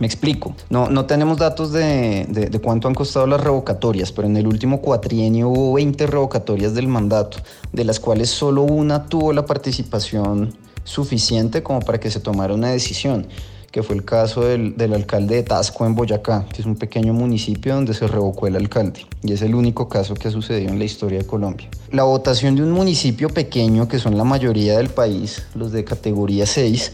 Me 0.00 0.08
explico. 0.08 0.56
No, 0.70 0.90
no 0.90 1.06
tenemos 1.06 1.38
datos 1.38 1.70
de, 1.70 2.26
de, 2.28 2.46
de, 2.46 2.58
cuánto 2.58 2.88
han 2.88 2.94
costado 2.94 3.28
las 3.28 3.40
revocatorias, 3.40 4.10
pero 4.10 4.26
en 4.26 4.36
el 4.36 4.48
último 4.48 4.80
cuatrienio 4.80 5.50
hubo 5.50 5.74
20 5.74 6.04
revocatorias 6.08 6.74
del 6.74 6.88
mandato, 6.88 7.38
de 7.72 7.84
las 7.84 8.00
cuales 8.00 8.28
solo 8.28 8.62
una 8.62 9.06
tuvo 9.06 9.32
la 9.32 9.46
participación 9.46 10.52
suficiente 10.82 11.62
como 11.62 11.78
para 11.78 12.00
que 12.00 12.10
se 12.10 12.18
tomara 12.18 12.54
una 12.54 12.70
decisión 12.70 13.28
que 13.72 13.82
fue 13.82 13.96
el 13.96 14.04
caso 14.04 14.42
del, 14.42 14.76
del, 14.76 14.92
alcalde 14.92 15.36
de 15.36 15.42
Tasco 15.42 15.86
en 15.86 15.94
Boyacá, 15.94 16.44
que 16.52 16.60
es 16.60 16.66
un 16.66 16.76
pequeño 16.76 17.14
municipio 17.14 17.74
donde 17.74 17.94
se 17.94 18.06
revocó 18.06 18.46
el 18.46 18.54
alcalde. 18.54 19.06
Y 19.22 19.32
es 19.32 19.40
el 19.40 19.54
único 19.54 19.88
caso 19.88 20.14
que 20.14 20.28
ha 20.28 20.30
sucedido 20.30 20.70
en 20.70 20.78
la 20.78 20.84
historia 20.84 21.18
de 21.18 21.26
Colombia. 21.26 21.68
La 21.90 22.02
votación 22.04 22.54
de 22.54 22.62
un 22.62 22.70
municipio 22.70 23.30
pequeño, 23.30 23.88
que 23.88 23.98
son 23.98 24.18
la 24.18 24.24
mayoría 24.24 24.76
del 24.76 24.90
país, 24.90 25.46
los 25.54 25.72
de 25.72 25.84
categoría 25.84 26.44
6, 26.44 26.92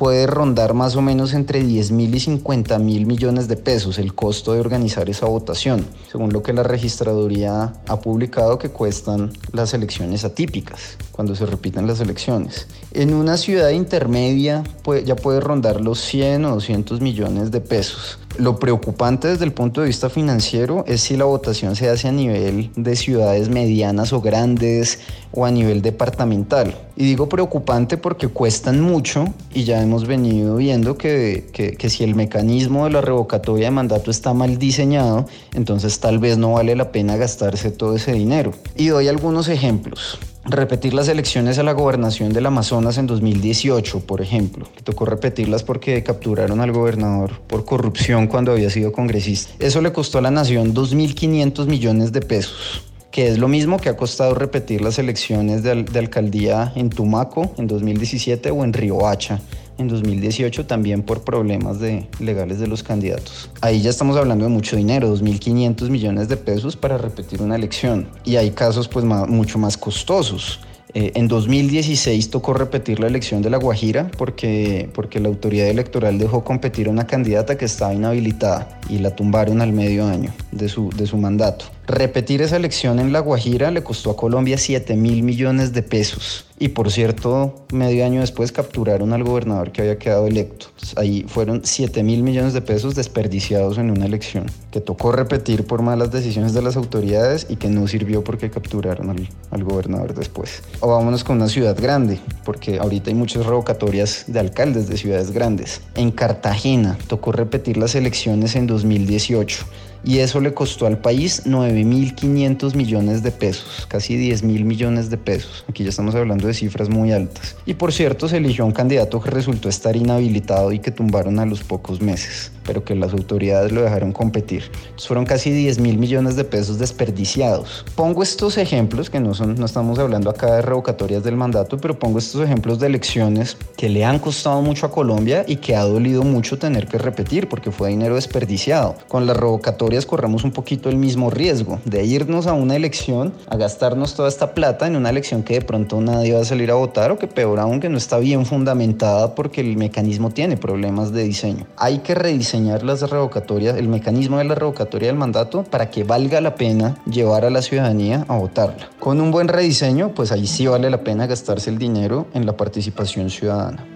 puede 0.00 0.26
rondar 0.26 0.72
más 0.72 0.96
o 0.96 1.02
menos 1.02 1.34
entre 1.34 1.62
10 1.62 1.90
mil 1.90 2.14
y 2.14 2.20
50 2.20 2.78
mil 2.78 3.04
millones 3.04 3.48
de 3.48 3.58
pesos 3.58 3.98
el 3.98 4.14
costo 4.14 4.54
de 4.54 4.60
organizar 4.60 5.10
esa 5.10 5.26
votación, 5.26 5.84
según 6.10 6.32
lo 6.32 6.42
que 6.42 6.54
la 6.54 6.62
registraduría 6.62 7.74
ha 7.86 8.00
publicado 8.00 8.58
que 8.58 8.70
cuestan 8.70 9.30
las 9.52 9.74
elecciones 9.74 10.24
atípicas, 10.24 10.96
cuando 11.12 11.34
se 11.34 11.44
repiten 11.44 11.86
las 11.86 12.00
elecciones. 12.00 12.66
En 12.94 13.12
una 13.12 13.36
ciudad 13.36 13.68
intermedia 13.68 14.64
ya 15.04 15.16
puede 15.16 15.40
rondar 15.40 15.82
los 15.82 16.00
100 16.00 16.46
o 16.46 16.54
200 16.54 17.02
millones 17.02 17.50
de 17.50 17.60
pesos. 17.60 18.18
Lo 18.40 18.58
preocupante 18.58 19.28
desde 19.28 19.44
el 19.44 19.52
punto 19.52 19.82
de 19.82 19.88
vista 19.88 20.08
financiero 20.08 20.82
es 20.86 21.02
si 21.02 21.14
la 21.14 21.26
votación 21.26 21.76
se 21.76 21.90
hace 21.90 22.08
a 22.08 22.12
nivel 22.12 22.70
de 22.74 22.96
ciudades 22.96 23.50
medianas 23.50 24.14
o 24.14 24.22
grandes 24.22 24.98
o 25.30 25.44
a 25.44 25.50
nivel 25.50 25.82
departamental. 25.82 26.74
Y 26.96 27.04
digo 27.04 27.28
preocupante 27.28 27.98
porque 27.98 28.28
cuestan 28.28 28.80
mucho 28.80 29.26
y 29.52 29.64
ya 29.64 29.82
hemos 29.82 30.06
venido 30.06 30.56
viendo 30.56 30.96
que, 30.96 31.50
que, 31.52 31.90
si 31.90 32.02
el 32.02 32.14
mecanismo 32.14 32.86
de 32.86 32.92
la 32.92 33.02
revocatoria 33.02 33.66
de 33.66 33.72
mandato 33.72 34.10
está 34.10 34.32
mal 34.32 34.56
diseñado, 34.56 35.26
entonces 35.52 36.00
tal 36.00 36.18
vez 36.18 36.38
no 36.38 36.52
vale 36.52 36.74
la 36.76 36.92
pena 36.92 37.18
gastarse 37.18 37.70
todo 37.70 37.96
ese 37.96 38.14
dinero. 38.14 38.52
Y 38.74 38.86
doy 38.86 39.08
algunos 39.08 39.48
ejemplos 39.48 40.18
repetir 40.44 40.94
las 40.94 41.08
elecciones 41.08 41.58
a 41.58 41.62
la 41.62 41.72
gobernación 41.72 42.32
del 42.32 42.46
Amazonas 42.46 42.98
en 42.98 43.06
2018, 43.06 44.00
por 44.00 44.20
ejemplo. 44.20 44.66
Tocó 44.84 45.04
repetirlas 45.04 45.62
porque 45.62 46.02
capturaron 46.02 46.60
al 46.60 46.72
gobernador 46.72 47.40
por 47.46 47.64
corrupción 47.64 48.26
cuando 48.26 48.52
había 48.52 48.70
sido 48.70 48.92
congresista. 48.92 49.52
Eso 49.58 49.80
le 49.80 49.92
costó 49.92 50.18
a 50.18 50.22
la 50.22 50.30
nación 50.30 50.74
2.500 50.74 51.66
millones 51.66 52.12
de 52.12 52.20
pesos 52.20 52.84
que 53.10 53.26
es 53.26 53.38
lo 53.38 53.48
mismo 53.48 53.78
que 53.78 53.88
ha 53.88 53.96
costado 53.96 54.34
repetir 54.34 54.80
las 54.82 55.00
elecciones 55.00 55.64
de, 55.64 55.82
de 55.82 55.98
alcaldía 55.98 56.72
en 56.76 56.90
Tumaco 56.90 57.52
en 57.58 57.66
2017 57.66 58.52
o 58.52 58.62
en 58.62 58.72
Riohacha 58.72 59.40
en 59.80 59.88
2018 59.88 60.66
también 60.66 61.02
por 61.02 61.22
problemas 61.22 61.80
de, 61.80 62.06
legales 62.18 62.58
de 62.58 62.66
los 62.66 62.82
candidatos. 62.82 63.50
Ahí 63.60 63.80
ya 63.80 63.90
estamos 63.90 64.16
hablando 64.16 64.44
de 64.44 64.50
mucho 64.50 64.76
dinero, 64.76 65.14
2.500 65.14 65.88
millones 65.88 66.28
de 66.28 66.36
pesos 66.36 66.76
para 66.76 66.98
repetir 66.98 67.42
una 67.42 67.56
elección. 67.56 68.08
Y 68.24 68.36
hay 68.36 68.50
casos 68.50 68.88
pues 68.88 69.04
mucho 69.04 69.58
más 69.58 69.76
costosos. 69.76 70.60
Eh, 70.92 71.12
en 71.14 71.28
2016 71.28 72.30
tocó 72.30 72.52
repetir 72.52 72.98
la 72.98 73.06
elección 73.06 73.42
de 73.42 73.50
La 73.50 73.58
Guajira 73.58 74.10
porque, 74.18 74.88
porque 74.92 75.20
la 75.20 75.28
autoridad 75.28 75.68
electoral 75.68 76.18
dejó 76.18 76.42
competir 76.42 76.88
a 76.88 76.90
una 76.90 77.06
candidata 77.06 77.56
que 77.56 77.64
estaba 77.64 77.94
inhabilitada 77.94 78.80
y 78.88 78.98
la 78.98 79.14
tumbaron 79.14 79.62
al 79.62 79.72
medio 79.72 80.06
año 80.06 80.32
de 80.50 80.68
su, 80.68 80.90
de 80.90 81.06
su 81.06 81.16
mandato. 81.16 81.66
Repetir 81.90 82.40
esa 82.40 82.56
elección 82.56 83.00
en 83.00 83.12
La 83.12 83.18
Guajira 83.18 83.72
le 83.72 83.82
costó 83.82 84.12
a 84.12 84.16
Colombia 84.16 84.56
7 84.58 84.94
mil 84.94 85.24
millones 85.24 85.72
de 85.72 85.82
pesos. 85.82 86.46
Y 86.56 86.68
por 86.68 86.92
cierto, 86.92 87.64
medio 87.72 88.04
año 88.04 88.20
después 88.20 88.52
capturaron 88.52 89.12
al 89.12 89.24
gobernador 89.24 89.72
que 89.72 89.80
había 89.80 89.98
quedado 89.98 90.28
electo. 90.28 90.66
Ahí 90.94 91.24
fueron 91.26 91.62
7 91.64 92.04
mil 92.04 92.22
millones 92.22 92.52
de 92.52 92.60
pesos 92.60 92.94
desperdiciados 92.94 93.76
en 93.78 93.90
una 93.90 94.06
elección 94.06 94.46
que 94.70 94.80
tocó 94.80 95.10
repetir 95.10 95.66
por 95.66 95.82
malas 95.82 96.12
decisiones 96.12 96.54
de 96.54 96.62
las 96.62 96.76
autoridades 96.76 97.48
y 97.50 97.56
que 97.56 97.68
no 97.68 97.88
sirvió 97.88 98.22
porque 98.22 98.50
capturaron 98.50 99.10
al, 99.50 99.64
gobernador 99.64 100.14
después. 100.14 100.62
O 100.78 100.86
vámonos 100.86 101.24
con 101.24 101.38
una 101.38 101.48
ciudad 101.48 101.76
grande, 101.76 102.20
porque 102.44 102.78
ahorita 102.78 103.10
hay 103.10 103.16
muchas 103.16 103.44
revocatorias 103.46 104.26
de 104.28 104.38
alcaldes 104.38 104.86
de 104.86 104.96
ciudades 104.96 105.32
grandes. 105.32 105.80
En 105.96 106.12
Cartagena 106.12 106.96
tocó 107.08 107.32
repetir 107.32 107.78
las 107.78 107.96
elecciones 107.96 108.54
en 108.54 108.68
2018 108.68 109.66
y 110.04 110.18
eso 110.18 110.40
le 110.40 110.54
costó 110.54 110.86
al 110.86 110.98
país 110.98 111.42
9.500 111.46 112.74
millones 112.74 113.22
de 113.22 113.30
pesos, 113.30 113.86
casi 113.88 114.16
10.000 114.16 114.64
millones 114.64 115.10
de 115.10 115.18
pesos. 115.18 115.64
Aquí 115.68 115.84
ya 115.84 115.90
estamos 115.90 116.14
hablando 116.14 116.46
de 116.46 116.54
cifras 116.54 116.88
muy 116.88 117.12
altas. 117.12 117.56
Y 117.66 117.74
por 117.74 117.92
cierto, 117.92 118.28
se 118.28 118.38
eligió 118.38 118.64
un 118.64 118.72
candidato 118.72 119.20
que 119.20 119.30
resultó 119.30 119.68
estar 119.68 119.96
inhabilitado 119.96 120.72
y 120.72 120.78
que 120.78 120.90
tumbaron 120.90 121.38
a 121.38 121.46
los 121.46 121.62
pocos 121.62 122.00
meses, 122.00 122.52
pero 122.64 122.84
que 122.84 122.94
las 122.94 123.12
autoridades 123.12 123.72
lo 123.72 123.82
dejaron 123.82 124.12
competir. 124.12 124.64
Entonces 124.64 125.06
fueron 125.06 125.26
casi 125.26 125.50
10.000 125.50 125.98
millones 125.98 126.36
de 126.36 126.44
pesos 126.44 126.78
desperdiciados. 126.78 127.84
Pongo 127.94 128.22
estos 128.22 128.58
ejemplos, 128.58 129.10
que 129.10 129.20
no, 129.20 129.34
son, 129.34 129.54
no 129.54 129.66
estamos 129.66 129.98
hablando 129.98 130.30
acá 130.30 130.56
de 130.56 130.62
revocatorias 130.62 131.22
del 131.22 131.36
mandato, 131.36 131.78
pero 131.78 131.98
pongo 131.98 132.18
estos 132.18 132.42
ejemplos 132.42 132.78
de 132.78 132.86
elecciones 132.86 133.56
que 133.76 133.88
le 133.88 134.04
han 134.04 134.18
costado 134.18 134.60
mucho 134.62 134.86
a 134.86 134.90
Colombia 134.90 135.44
y 135.46 135.56
que 135.56 135.76
ha 135.76 135.82
dolido 135.82 136.22
mucho 136.22 136.58
tener 136.58 136.86
que 136.86 136.98
repetir 136.98 137.48
porque 137.48 137.70
fue 137.70 137.90
dinero 137.90 138.14
desperdiciado. 138.16 138.96
Con 139.08 139.26
la 139.26 139.34
revocatoria 139.34 140.00
corremos 140.06 140.44
un 140.44 140.52
poquito 140.52 140.88
el 140.88 140.96
mismo 140.96 141.30
riesgo 141.30 141.80
de 141.84 142.04
irnos 142.04 142.46
a 142.46 142.52
una 142.52 142.76
elección, 142.76 143.32
a 143.48 143.56
gastarnos 143.56 144.14
toda 144.14 144.28
esta 144.28 144.54
plata 144.54 144.86
en 144.86 144.96
una 144.96 145.10
elección 145.10 145.42
que 145.42 145.54
de 145.54 145.60
pronto 145.62 146.00
nadie 146.00 146.34
va 146.34 146.40
a 146.40 146.44
salir 146.44 146.70
a 146.70 146.74
votar 146.74 147.10
o 147.10 147.18
que 147.18 147.26
peor 147.26 147.58
aún 147.58 147.80
que 147.80 147.88
no 147.88 147.98
está 147.98 148.18
bien 148.18 148.46
fundamentada 148.46 149.34
porque 149.34 149.60
el 149.60 149.76
mecanismo 149.76 150.30
tiene 150.30 150.56
problemas 150.56 151.12
de 151.12 151.24
diseño. 151.24 151.66
Hay 151.76 151.98
que 151.98 152.14
rediseñar 152.50 152.82
las 152.82 153.08
revocatorias, 153.08 153.76
el 153.76 153.86
mecanismo 153.86 154.38
de 154.38 154.44
la 154.44 154.56
revocatoria 154.56 155.08
del 155.08 155.16
mandato 155.16 155.62
para 155.62 155.88
que 155.88 156.02
valga 156.02 156.40
la 156.40 156.56
pena 156.56 156.96
llevar 157.06 157.44
a 157.44 157.50
la 157.50 157.62
ciudadanía 157.62 158.24
a 158.26 158.36
votarla. 158.36 158.90
Con 158.98 159.20
un 159.20 159.30
buen 159.30 159.46
rediseño, 159.46 160.12
pues 160.14 160.32
ahí 160.32 160.48
sí 160.48 160.66
vale 160.66 160.90
la 160.90 161.04
pena 161.04 161.26
gastarse 161.28 161.70
el 161.70 161.78
dinero 161.78 162.26
en 162.34 162.46
la 162.46 162.56
participación 162.56 163.30
ciudadana. 163.30 163.86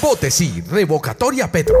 Vote 0.00 0.30
sí, 0.30 0.62
revocatoria 0.70 1.52
Petro. 1.52 1.78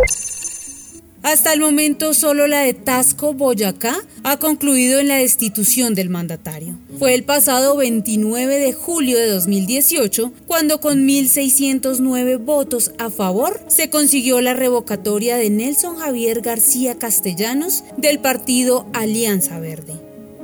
Hasta 1.22 1.52
el 1.52 1.60
momento 1.60 2.14
solo 2.14 2.48
la 2.48 2.62
de 2.62 2.74
Tasco 2.74 3.32
Boyacá 3.32 3.96
ha 4.24 4.38
concluido 4.38 4.98
en 4.98 5.06
la 5.06 5.18
destitución 5.18 5.94
del 5.94 6.10
mandatario. 6.10 6.76
Fue 6.98 7.14
el 7.14 7.22
pasado 7.22 7.76
29 7.76 8.58
de 8.58 8.72
julio 8.72 9.16
de 9.16 9.28
2018 9.28 10.32
cuando 10.48 10.80
con 10.80 11.06
1.609 11.06 12.44
votos 12.44 12.90
a 12.98 13.08
favor 13.08 13.60
se 13.68 13.88
consiguió 13.88 14.40
la 14.40 14.54
revocatoria 14.54 15.36
de 15.36 15.48
Nelson 15.48 15.96
Javier 15.96 16.40
García 16.40 16.98
Castellanos 16.98 17.84
del 17.96 18.18
partido 18.18 18.86
Alianza 18.92 19.60
Verde. 19.60 19.94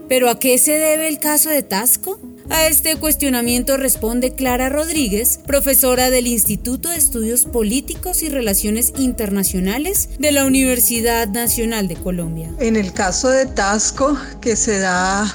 ¿Pero 0.09 0.31
a 0.31 0.39
qué 0.39 0.59
se 0.59 0.79
debe 0.79 1.09
el 1.09 1.19
caso 1.19 1.51
de 1.51 1.65
Tasco? 1.65 2.21
A 2.51 2.67
este 2.67 2.97
cuestionamiento 2.97 3.77
responde 3.77 4.33
Clara 4.33 4.71
Rodríguez, 4.71 5.39
profesora 5.47 6.11
del 6.11 6.27
Instituto 6.27 6.89
de 6.89 6.97
Estudios 6.97 7.45
Políticos 7.45 8.23
y 8.23 8.31
Relaciones 8.31 8.95
Internacionales 8.97 10.09
de 10.19 10.33
la 10.33 10.47
Universidad 10.47 11.29
Nacional 11.29 11.89
de 11.89 11.97
Colombia. 11.97 12.51
En 12.59 12.77
el 12.77 12.93
caso 12.93 13.29
de 13.29 13.47
Tasco, 13.47 14.17
que 14.41 14.57
se 14.57 14.79
da 14.79 15.27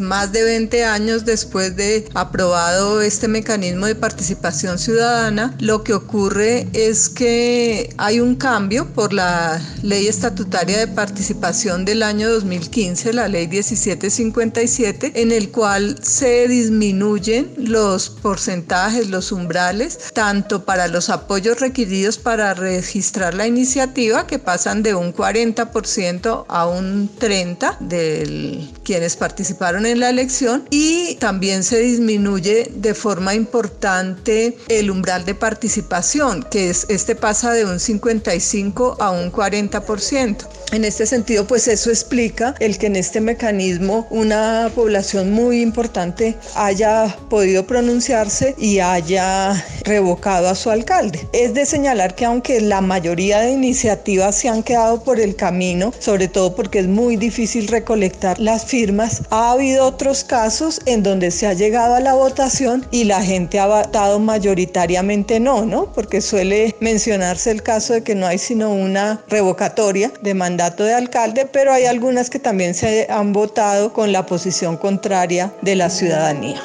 más 0.00 0.32
de 0.32 0.42
20 0.42 0.84
años 0.84 1.24
después 1.24 1.76
de 1.76 2.08
aprobado 2.14 3.02
este 3.02 3.28
mecanismo 3.28 3.86
de 3.86 3.94
participación 3.94 4.78
ciudadana, 4.78 5.54
lo 5.60 5.84
que 5.84 5.94
ocurre 5.94 6.68
es 6.72 7.08
que 7.08 7.94
hay 7.98 8.20
un 8.20 8.36
cambio 8.36 8.86
por 8.86 9.12
la 9.12 9.60
ley 9.82 10.06
estatutaria 10.06 10.78
de 10.78 10.88
participación 10.88 11.84
del 11.84 12.02
año 12.02 12.30
2015, 12.30 13.12
la 13.12 13.28
ley 13.28 13.48
1757, 13.48 15.12
en 15.14 15.32
el 15.32 15.50
cual 15.50 15.98
se 16.02 16.48
disminuyen 16.48 17.52
los 17.56 18.10
porcentajes, 18.10 19.08
los 19.08 19.32
umbrales, 19.32 19.98
tanto 20.12 20.64
para 20.64 20.88
los 20.88 21.10
apoyos 21.10 21.60
requeridos 21.60 22.18
para 22.18 22.54
registrar 22.54 23.34
la 23.34 23.46
iniciativa, 23.46 24.26
que 24.26 24.38
pasan 24.38 24.82
de 24.82 24.94
un 24.94 25.12
40% 25.14 26.44
a 26.48 26.66
un 26.66 27.10
30% 27.18 27.78
de 27.80 28.68
quienes 28.84 29.16
participaron 29.16 29.86
en 29.86 29.89
en 29.90 30.00
la 30.00 30.10
elección 30.10 30.66
y 30.70 31.16
también 31.16 31.62
se 31.62 31.80
disminuye 31.80 32.70
de 32.74 32.94
forma 32.94 33.34
importante 33.34 34.56
el 34.68 34.90
umbral 34.90 35.24
de 35.24 35.34
participación, 35.34 36.44
que 36.50 36.70
es 36.70 36.86
este 36.88 37.14
pasa 37.14 37.52
de 37.52 37.64
un 37.64 37.80
55 37.80 38.96
a 39.00 39.10
un 39.10 39.32
40%. 39.32 40.46
En 40.72 40.84
este 40.84 41.04
sentido, 41.06 41.46
pues 41.46 41.66
eso 41.66 41.90
explica 41.90 42.54
el 42.60 42.78
que 42.78 42.86
en 42.86 42.96
este 42.96 43.20
mecanismo 43.20 44.06
una 44.10 44.70
población 44.74 45.32
muy 45.32 45.60
importante 45.60 46.36
haya 46.54 47.16
podido 47.28 47.66
pronunciarse 47.66 48.54
y 48.56 48.78
haya 48.78 49.64
revocado 49.84 50.48
a 50.48 50.54
su 50.54 50.70
alcalde. 50.70 51.26
Es 51.32 51.54
de 51.54 51.66
señalar 51.66 52.14
que 52.14 52.24
aunque 52.24 52.60
la 52.60 52.80
mayoría 52.80 53.40
de 53.40 53.50
iniciativas 53.50 54.36
se 54.36 54.48
han 54.48 54.62
quedado 54.62 55.02
por 55.02 55.18
el 55.18 55.34
camino, 55.34 55.92
sobre 55.98 56.28
todo 56.28 56.54
porque 56.54 56.78
es 56.78 56.86
muy 56.86 57.16
difícil 57.16 57.66
recolectar 57.66 58.38
las 58.38 58.64
firmas, 58.66 59.22
ha 59.30 59.52
habido 59.52 59.79
otros 59.80 60.24
casos 60.24 60.80
en 60.86 61.02
donde 61.02 61.30
se 61.30 61.46
ha 61.46 61.54
llegado 61.54 61.94
a 61.94 62.00
la 62.00 62.14
votación 62.14 62.86
y 62.90 63.04
la 63.04 63.22
gente 63.22 63.58
ha 63.58 63.66
votado 63.66 64.20
mayoritariamente 64.20 65.40
no, 65.40 65.64
¿no? 65.64 65.92
Porque 65.92 66.20
suele 66.20 66.76
mencionarse 66.80 67.50
el 67.50 67.62
caso 67.62 67.94
de 67.94 68.02
que 68.02 68.14
no 68.14 68.26
hay 68.26 68.38
sino 68.38 68.72
una 68.72 69.22
revocatoria 69.28 70.12
de 70.22 70.34
mandato 70.34 70.84
de 70.84 70.94
alcalde, 70.94 71.46
pero 71.50 71.72
hay 71.72 71.86
algunas 71.86 72.30
que 72.30 72.38
también 72.38 72.74
se 72.74 73.06
han 73.10 73.32
votado 73.32 73.92
con 73.92 74.12
la 74.12 74.26
posición 74.26 74.76
contraria 74.76 75.52
de 75.62 75.76
la 75.76 75.90
ciudadanía. 75.90 76.60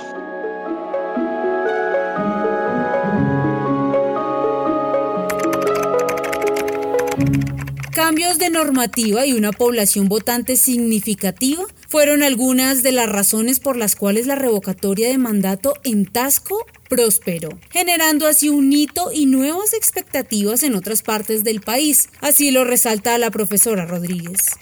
Cambios 7.92 8.38
de 8.38 8.50
normativa 8.50 9.26
y 9.26 9.34
una 9.34 9.52
población 9.52 10.10
votante 10.10 10.58
significativa 10.58 11.64
fueron 11.96 12.24
algunas 12.24 12.84
de 12.84 12.92
las 12.92 13.08
razones 13.08 13.62
por 13.62 13.78
las 13.78 13.96
cuales 13.96 14.28
la 14.28 14.36
revocatoria 14.36 15.08
de 15.08 15.18
mandato 15.18 15.76
en 15.86 16.06
Tasco 16.06 16.66
prosperó, 16.90 17.58
generando 17.70 18.28
así 18.28 18.50
un 18.50 18.74
hito 18.74 19.14
y 19.14 19.28
nuevas 19.28 19.74
expectativas 19.74 20.64
en 20.64 20.76
otras 20.76 21.04
partes 21.04 21.46
del 21.46 21.62
país. 21.62 22.10
Así 22.20 22.52
lo 22.52 22.66
resalta 22.66 23.18
la 23.18 23.32
profesora 23.32 23.86
Rodríguez. 23.86 24.58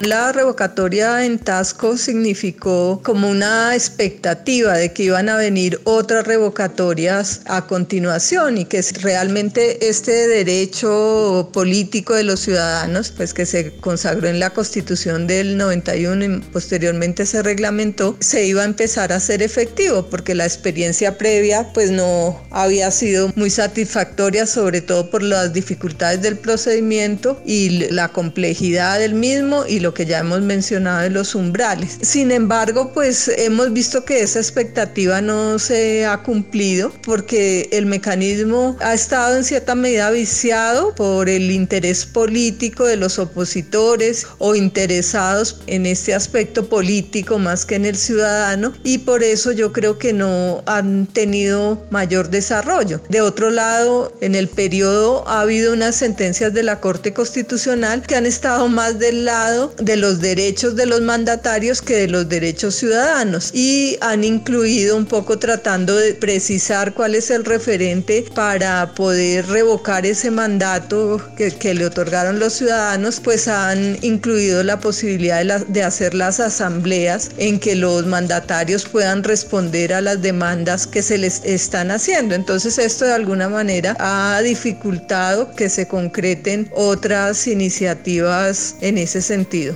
La 0.00 0.32
revocatoria 0.32 1.26
en 1.26 1.38
Tasco 1.38 1.98
significó 1.98 3.02
como 3.04 3.28
una 3.28 3.74
expectativa 3.74 4.72
de 4.72 4.94
que 4.94 5.02
iban 5.02 5.28
a 5.28 5.36
venir 5.36 5.78
otras 5.84 6.26
revocatorias 6.26 7.42
a 7.44 7.66
continuación 7.66 8.56
y 8.56 8.64
que 8.64 8.82
realmente 9.02 9.90
este 9.90 10.26
derecho 10.26 11.50
político 11.52 12.14
de 12.14 12.24
los 12.24 12.40
ciudadanos, 12.40 13.12
pues 13.14 13.34
que 13.34 13.44
se 13.44 13.72
consagró 13.76 14.28
en 14.28 14.40
la 14.40 14.48
Constitución 14.48 15.26
del 15.26 15.58
91 15.58 16.24
y 16.24 16.38
posteriormente 16.50 17.26
se 17.26 17.42
reglamentó, 17.42 18.16
se 18.20 18.46
iba 18.46 18.62
a 18.62 18.64
empezar 18.64 19.12
a 19.12 19.16
hacer 19.16 19.42
efectivo 19.42 20.06
porque 20.06 20.34
la 20.34 20.46
experiencia 20.46 21.18
previa 21.18 21.74
pues 21.74 21.90
no 21.90 22.40
había 22.50 22.90
sido 22.90 23.30
muy 23.36 23.50
satisfactoria, 23.50 24.46
sobre 24.46 24.80
todo 24.80 25.10
por 25.10 25.22
las 25.22 25.52
dificultades 25.52 26.22
del 26.22 26.38
procedimiento 26.38 27.38
y 27.44 27.90
la 27.90 28.08
complejidad 28.08 28.98
del 28.98 29.12
mismo 29.12 29.66
y 29.68 29.80
lo 29.80 29.89
que 29.94 30.06
ya 30.06 30.20
hemos 30.20 30.40
mencionado 30.42 31.02
de 31.02 31.10
los 31.10 31.34
umbrales. 31.34 31.98
Sin 32.02 32.30
embargo, 32.30 32.92
pues 32.92 33.28
hemos 33.28 33.72
visto 33.72 34.04
que 34.04 34.20
esa 34.20 34.38
expectativa 34.38 35.20
no 35.20 35.58
se 35.58 36.06
ha 36.06 36.22
cumplido 36.22 36.92
porque 37.04 37.68
el 37.72 37.86
mecanismo 37.86 38.76
ha 38.80 38.94
estado 38.94 39.36
en 39.36 39.44
cierta 39.44 39.74
medida 39.74 40.10
viciado 40.10 40.94
por 40.94 41.28
el 41.28 41.50
interés 41.50 42.06
político 42.06 42.86
de 42.86 42.96
los 42.96 43.18
opositores 43.18 44.26
o 44.38 44.54
interesados 44.54 45.60
en 45.66 45.86
este 45.86 46.14
aspecto 46.14 46.68
político 46.68 47.38
más 47.38 47.64
que 47.64 47.76
en 47.76 47.84
el 47.84 47.96
ciudadano 47.96 48.72
y 48.84 48.98
por 48.98 49.22
eso 49.22 49.52
yo 49.52 49.72
creo 49.72 49.98
que 49.98 50.12
no 50.12 50.62
han 50.66 51.06
tenido 51.06 51.86
mayor 51.90 52.30
desarrollo. 52.30 53.00
De 53.08 53.20
otro 53.20 53.50
lado, 53.50 54.12
en 54.20 54.34
el 54.34 54.48
periodo 54.48 55.26
ha 55.28 55.40
habido 55.40 55.72
unas 55.72 55.96
sentencias 55.96 56.52
de 56.52 56.62
la 56.62 56.80
Corte 56.80 57.12
Constitucional 57.12 58.02
que 58.02 58.16
han 58.16 58.26
estado 58.26 58.68
más 58.68 58.98
del 58.98 59.24
lado 59.24 59.72
de 59.80 59.96
los 59.96 60.20
derechos 60.20 60.76
de 60.76 60.86
los 60.86 61.00
mandatarios 61.00 61.82
que 61.82 61.96
de 61.96 62.08
los 62.08 62.28
derechos 62.28 62.74
ciudadanos 62.74 63.50
y 63.54 63.96
han 64.00 64.24
incluido 64.24 64.96
un 64.96 65.06
poco 65.06 65.38
tratando 65.38 65.96
de 65.96 66.14
precisar 66.14 66.94
cuál 66.94 67.14
es 67.14 67.30
el 67.30 67.44
referente 67.44 68.24
para 68.34 68.94
poder 68.94 69.46
revocar 69.46 70.06
ese 70.06 70.30
mandato 70.30 71.20
que, 71.36 71.74
le 71.74 71.86
otorgaron 71.86 72.40
los 72.40 72.54
ciudadanos, 72.54 73.20
pues 73.20 73.46
han 73.46 73.96
incluido 74.02 74.62
la 74.64 74.80
posibilidad 74.80 75.64
de 75.66 75.82
hacer 75.82 76.14
las 76.14 76.40
asambleas 76.40 77.30
en 77.36 77.60
que 77.60 77.76
los 77.76 78.06
mandatarios 78.06 78.86
puedan 78.86 79.22
responder 79.22 79.94
a 79.94 80.00
las 80.00 80.20
demandas 80.20 80.86
que 80.86 81.02
se 81.02 81.16
les 81.16 81.42
están 81.44 81.90
haciendo. 81.90 82.34
Entonces 82.34 82.78
esto 82.78 83.04
de 83.04 83.12
alguna 83.12 83.48
manera 83.48 83.96
ha 84.00 84.40
dificultado 84.42 85.54
que 85.54 85.68
se 85.68 85.86
concreten 85.86 86.68
otras 86.74 87.46
iniciativas 87.46 88.74
en 88.80 88.98
ese 88.98 89.22
sentido 89.22 89.69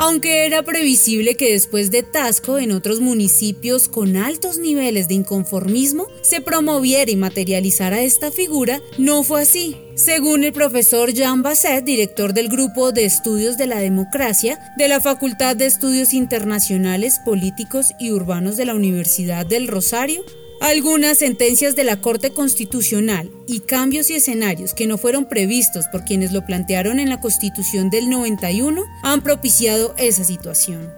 aunque 0.00 0.46
era 0.46 0.62
previsible 0.62 1.34
que 1.34 1.52
después 1.52 1.90
de 1.90 2.02
Tasco 2.02 2.58
en 2.58 2.72
otros 2.72 3.00
municipios 3.00 3.86
con 3.90 4.16
altos 4.16 4.56
niveles 4.56 5.08
de 5.08 5.14
inconformismo 5.14 6.06
se 6.22 6.40
promoviera 6.40 7.10
y 7.10 7.16
materializara 7.16 8.00
esta 8.00 8.30
figura, 8.30 8.80
no 8.96 9.22
fue 9.22 9.42
así. 9.42 9.76
Según 9.96 10.44
el 10.44 10.54
profesor 10.54 11.12
Jean 11.12 11.42
Basset, 11.42 11.84
director 11.84 12.32
del 12.32 12.48
Grupo 12.48 12.92
de 12.92 13.04
Estudios 13.04 13.58
de 13.58 13.66
la 13.66 13.80
Democracia 13.80 14.58
de 14.78 14.88
la 14.88 15.02
Facultad 15.02 15.54
de 15.54 15.66
Estudios 15.66 16.14
Internacionales, 16.14 17.20
Políticos 17.22 17.92
y 17.98 18.10
Urbanos 18.10 18.56
de 18.56 18.64
la 18.64 18.74
Universidad 18.74 19.44
del 19.44 19.68
Rosario, 19.68 20.24
algunas 20.60 21.18
sentencias 21.18 21.74
de 21.74 21.84
la 21.84 22.00
Corte 22.00 22.32
Constitucional 22.32 23.30
y 23.46 23.60
cambios 23.60 24.10
y 24.10 24.14
escenarios 24.14 24.74
que 24.74 24.86
no 24.86 24.98
fueron 24.98 25.26
previstos 25.26 25.86
por 25.88 26.04
quienes 26.04 26.32
lo 26.32 26.44
plantearon 26.44 27.00
en 27.00 27.08
la 27.08 27.20
Constitución 27.20 27.90
del 27.90 28.10
91 28.10 28.84
han 29.02 29.22
propiciado 29.22 29.94
esa 29.98 30.22
situación. 30.22 30.92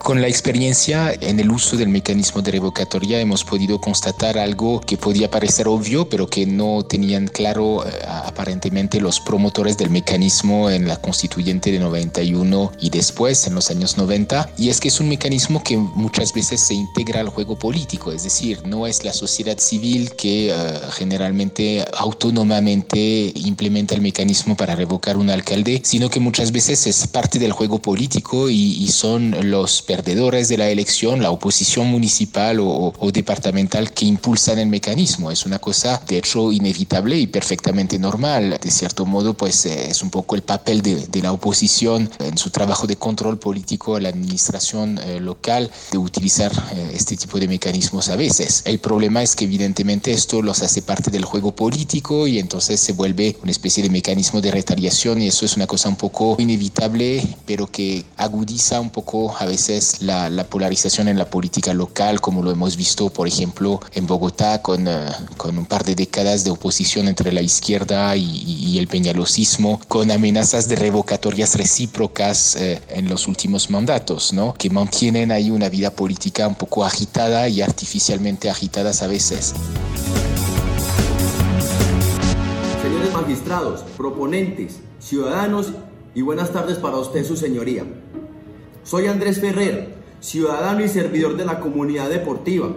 Con 0.00 0.22
la 0.22 0.28
experiencia 0.28 1.12
en 1.20 1.38
el 1.40 1.50
uso 1.50 1.76
del 1.76 1.90
mecanismo 1.90 2.40
de 2.40 2.52
revocatoria 2.52 3.20
hemos 3.20 3.44
podido 3.44 3.78
constatar 3.82 4.38
algo 4.38 4.80
que 4.80 4.96
podía 4.96 5.30
parecer 5.30 5.68
obvio, 5.68 6.08
pero 6.08 6.26
que 6.26 6.46
no 6.46 6.82
tenían 6.82 7.28
claro 7.28 7.86
eh, 7.86 7.92
aparentemente 8.24 8.98
los 8.98 9.20
promotores 9.20 9.76
del 9.76 9.90
mecanismo 9.90 10.70
en 10.70 10.88
la 10.88 10.96
constituyente 10.96 11.70
de 11.70 11.78
91 11.80 12.72
y 12.80 12.88
después 12.88 13.46
en 13.46 13.54
los 13.54 13.70
años 13.70 13.98
90, 13.98 14.48
y 14.56 14.70
es 14.70 14.80
que 14.80 14.88
es 14.88 15.00
un 15.00 15.10
mecanismo 15.10 15.62
que 15.62 15.76
muchas 15.76 16.32
veces 16.32 16.62
se 16.62 16.72
integra 16.72 17.20
al 17.20 17.28
juego 17.28 17.58
político, 17.58 18.10
es 18.10 18.24
decir, 18.24 18.66
no 18.66 18.86
es 18.86 19.04
la 19.04 19.12
sociedad 19.12 19.58
civil 19.58 20.12
que 20.16 20.48
eh, 20.48 20.54
generalmente 20.92 21.84
autónomamente 21.92 23.32
implementa 23.34 23.94
el 23.94 24.00
mecanismo 24.00 24.56
para 24.56 24.74
revocar 24.74 25.18
un 25.18 25.28
alcalde, 25.28 25.82
sino 25.84 26.08
que 26.08 26.20
muchas 26.20 26.52
veces 26.52 26.86
es 26.86 27.06
parte 27.06 27.38
del 27.38 27.52
juego 27.52 27.82
político 27.82 28.48
y, 28.48 28.82
y 28.82 28.88
son 28.88 29.36
los 29.50 29.82
perdedores 29.90 30.46
de 30.48 30.56
la 30.56 30.68
elección, 30.68 31.20
la 31.20 31.32
oposición 31.32 31.88
municipal 31.88 32.58
o, 32.60 32.92
departamental 33.12 33.90
que 33.90 34.04
impulsan 34.04 34.60
el 34.60 34.68
mecanismo. 34.68 35.32
Es 35.32 35.46
una 35.46 35.58
cosa, 35.58 36.00
de 36.06 36.18
hecho, 36.18 36.52
inevitable 36.52 37.18
y 37.18 37.26
perfectamente 37.26 37.98
normal. 37.98 38.60
De 38.62 38.70
cierto 38.70 39.04
modo, 39.04 39.34
pues 39.34 39.66
eh, 39.66 39.90
es 39.90 40.00
un 40.04 40.10
poco 40.10 40.36
el 40.36 40.42
papel 40.42 40.80
de, 40.80 41.20
la 41.20 41.32
oposición 41.32 42.08
en 42.20 42.38
su 42.38 42.50
trabajo 42.50 42.86
de 42.86 42.94
control 42.94 43.40
político 43.40 43.96
a 43.96 44.00
la 44.00 44.10
administración 44.10 44.96
eh, 44.98 45.18
local 45.18 45.68
de 45.90 45.98
utilizar 45.98 46.52
eh, 46.72 46.92
este 46.94 47.16
tipo 47.16 47.40
de 47.40 47.48
mecanismos 47.48 48.10
a 48.10 48.16
veces. 48.16 48.62
El 48.66 48.78
problema 48.78 49.24
es 49.24 49.34
que 49.34 49.46
evidentemente 49.46 50.12
esto 50.12 50.40
los 50.40 50.62
hace 50.62 50.82
parte 50.82 51.10
del 51.10 51.24
juego 51.24 51.50
político 51.50 52.28
y 52.28 52.38
entonces 52.38 52.78
se 52.78 52.92
vuelve 52.92 53.36
una 53.42 53.50
especie 53.50 53.82
de 53.82 53.90
mecanismo 53.90 54.40
de 54.40 54.52
retaliación 54.52 55.20
y 55.20 55.26
eso 55.26 55.44
es 55.44 55.56
una 55.56 55.66
cosa 55.66 55.88
un 55.88 55.96
poco 55.96 56.36
inevitable, 56.38 57.26
pero 57.44 57.66
que 57.66 58.04
agudiza 58.16 58.80
un 58.80 58.90
poco 58.90 59.34
a 59.36 59.46
veces 59.46 59.79
la, 60.00 60.44
polarización 60.44 61.08
en 61.08 61.18
la 61.18 61.28
política 61.28 61.74
local, 61.74 62.20
como 62.20 62.42
lo 62.42 62.50
hemos 62.50 62.76
visto, 62.76 63.10
por 63.10 63.26
ejemplo, 63.28 63.80
en 63.92 64.06
Bogotá 64.06 64.62
con, 64.62 64.86
eh, 64.88 65.06
con 65.36 65.56
un 65.56 65.66
par 65.66 65.84
de 65.84 65.94
décadas 65.94 66.44
de 66.44 66.50
oposición 66.50 67.08
entre 67.08 67.32
la 67.32 67.42
izquierda 67.42 68.16
y, 68.16 68.78
el 68.78 68.88
peñalosismo, 68.88 69.80
con 69.88 70.10
amenazas 70.10 70.68
de 70.68 70.76
revocatorias 70.76 71.54
recíprocas 71.56 72.56
eh, 72.56 72.80
en 72.88 73.08
los 73.08 73.28
últimos 73.28 73.70
mandatos, 73.70 74.32
¿no? 74.32 74.54
que 74.54 74.70
mantienen 74.70 75.32
ahí 75.32 75.50
una 75.50 75.68
vida 75.68 75.90
política 75.90 76.48
un 76.48 76.54
poco 76.54 76.84
agitada 76.84 77.48
y 77.48 77.60
artificialmente 77.60 78.48
agitadas 78.48 79.02
a 79.02 79.06
veces. 79.06 79.54
Señores 82.82 83.12
magistrados, 83.12 83.84
proponentes, 83.96 84.76
ciudadanos 84.98 85.68
y 86.14 86.22
buenas 86.22 86.52
tardes 86.52 86.78
para 86.78 86.96
usted, 86.96 87.24
su 87.24 87.36
señoría. 87.36 87.84
Soy 88.82 89.06
Andrés 89.06 89.40
Ferrer, 89.40 89.94
ciudadano 90.20 90.82
y 90.82 90.88
servidor 90.88 91.36
de 91.36 91.44
la 91.44 91.60
comunidad 91.60 92.08
deportiva. 92.08 92.74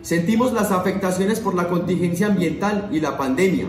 Sentimos 0.00 0.52
las 0.52 0.70
afectaciones 0.70 1.40
por 1.40 1.56
la 1.56 1.68
contingencia 1.68 2.28
ambiental 2.28 2.88
y 2.92 3.00
la 3.00 3.18
pandemia, 3.18 3.66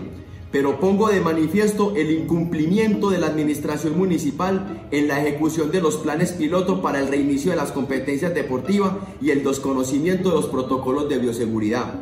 pero 0.52 0.78
pongo 0.78 1.08
de 1.08 1.20
manifiesto 1.20 1.94
el 1.96 2.12
incumplimiento 2.12 3.10
de 3.10 3.18
la 3.18 3.26
administración 3.26 3.98
municipal 3.98 4.86
en 4.92 5.08
la 5.08 5.20
ejecución 5.20 5.72
de 5.72 5.80
los 5.80 5.96
planes 5.96 6.30
piloto 6.32 6.82
para 6.82 7.00
el 7.00 7.08
reinicio 7.08 7.50
de 7.50 7.56
las 7.56 7.72
competencias 7.72 8.32
deportivas 8.32 8.92
y 9.20 9.30
el 9.30 9.42
desconocimiento 9.42 10.28
de 10.28 10.36
los 10.36 10.46
protocolos 10.46 11.08
de 11.08 11.18
bioseguridad. 11.18 11.94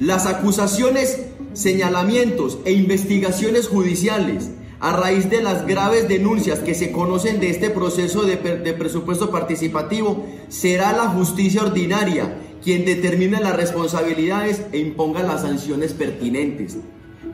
Las 0.00 0.26
acusaciones, 0.26 1.26
señalamientos 1.52 2.58
e 2.64 2.72
investigaciones 2.72 3.68
judiciales 3.68 4.52
a 4.80 4.92
raíz 4.92 5.28
de 5.28 5.42
las 5.42 5.66
graves 5.66 6.08
denuncias 6.08 6.60
que 6.60 6.74
se 6.74 6.92
conocen 6.92 7.40
de 7.40 7.50
este 7.50 7.70
proceso 7.70 8.22
de, 8.22 8.36
presupuesto 8.36 9.30
participativo, 9.30 10.26
será 10.48 10.92
la 10.92 11.08
justicia 11.08 11.62
ordinaria 11.62 12.38
quien 12.62 12.84
determine 12.84 13.40
las 13.40 13.56
responsabilidades 13.56 14.62
e 14.72 14.78
imponga 14.78 15.22
las 15.22 15.42
sanciones 15.42 15.94
pertinentes. 15.94 16.76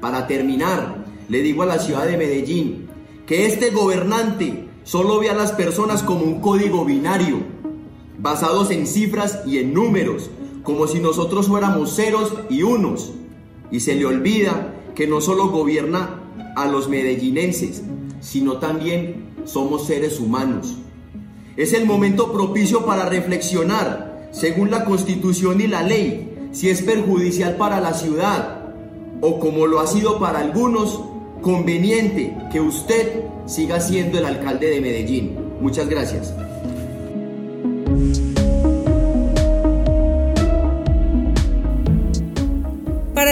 Para 0.01 0.27
terminar, 0.27 1.05
le 1.29 1.43
digo 1.43 1.63
a 1.63 1.67
la 1.67 1.79
ciudad 1.79 2.07
de 2.07 2.17
Medellín 2.17 2.89
que 3.27 3.47
este 3.47 3.71
gobernante 3.71 4.69
solo 4.85 5.19
ve 5.19 5.31
a 5.31 5.35
las 5.35 5.53
personas 5.53 6.03
como 6.03 6.25
un 6.25 6.41
código 6.41 6.85
binario, 6.85 7.39
basados 8.19 8.71
en 8.71 8.87
cifras 8.87 9.41
y 9.47 9.59
en 9.59 9.75
números, 9.75 10.31
como 10.63 10.87
si 10.87 10.99
nosotros 11.01 11.49
fuéramos 11.49 11.95
ceros 11.95 12.33
y 12.49 12.63
unos. 12.63 13.13
Y 13.71 13.81
se 13.81 13.95
le 13.95 14.07
olvida 14.07 14.75
que 14.95 15.07
no 15.07 15.21
solo 15.21 15.49
gobierna 15.49 16.24
a 16.55 16.67
los 16.67 16.89
medellinenses, 16.89 17.83
sino 18.21 18.59
también 18.59 19.35
somos 19.45 19.87
seres 19.87 20.21
humanos. 20.21 20.77
Es 21.57 21.73
el 21.73 21.87
momento 21.87 22.33
propicio 22.33 22.85
para 22.85 23.09
reflexionar, 23.09 24.29
según 24.33 24.71
la 24.71 24.85
constitución 24.85 25.61
y 25.61 25.67
la 25.67 25.83
ley, 25.83 26.49
si 26.53 26.69
es 26.69 26.83
perjudicial 26.83 27.57
para 27.57 27.81
la 27.81 27.95
ciudad 27.95 28.65
o 29.21 29.39
como 29.39 29.67
lo 29.67 29.81
ha 29.81 29.87
sido 29.87 30.19
para 30.19 30.41
algunos, 30.41 31.01
conveniente 31.41 32.37
que 32.53 32.61
usted 32.61 33.25
siga 33.47 33.81
siendo 33.81 34.19
el 34.19 34.27
alcalde 34.27 34.69
de 34.69 34.81
Medellín. 34.81 35.39
Muchas 35.61 35.89
gracias. 35.89 36.35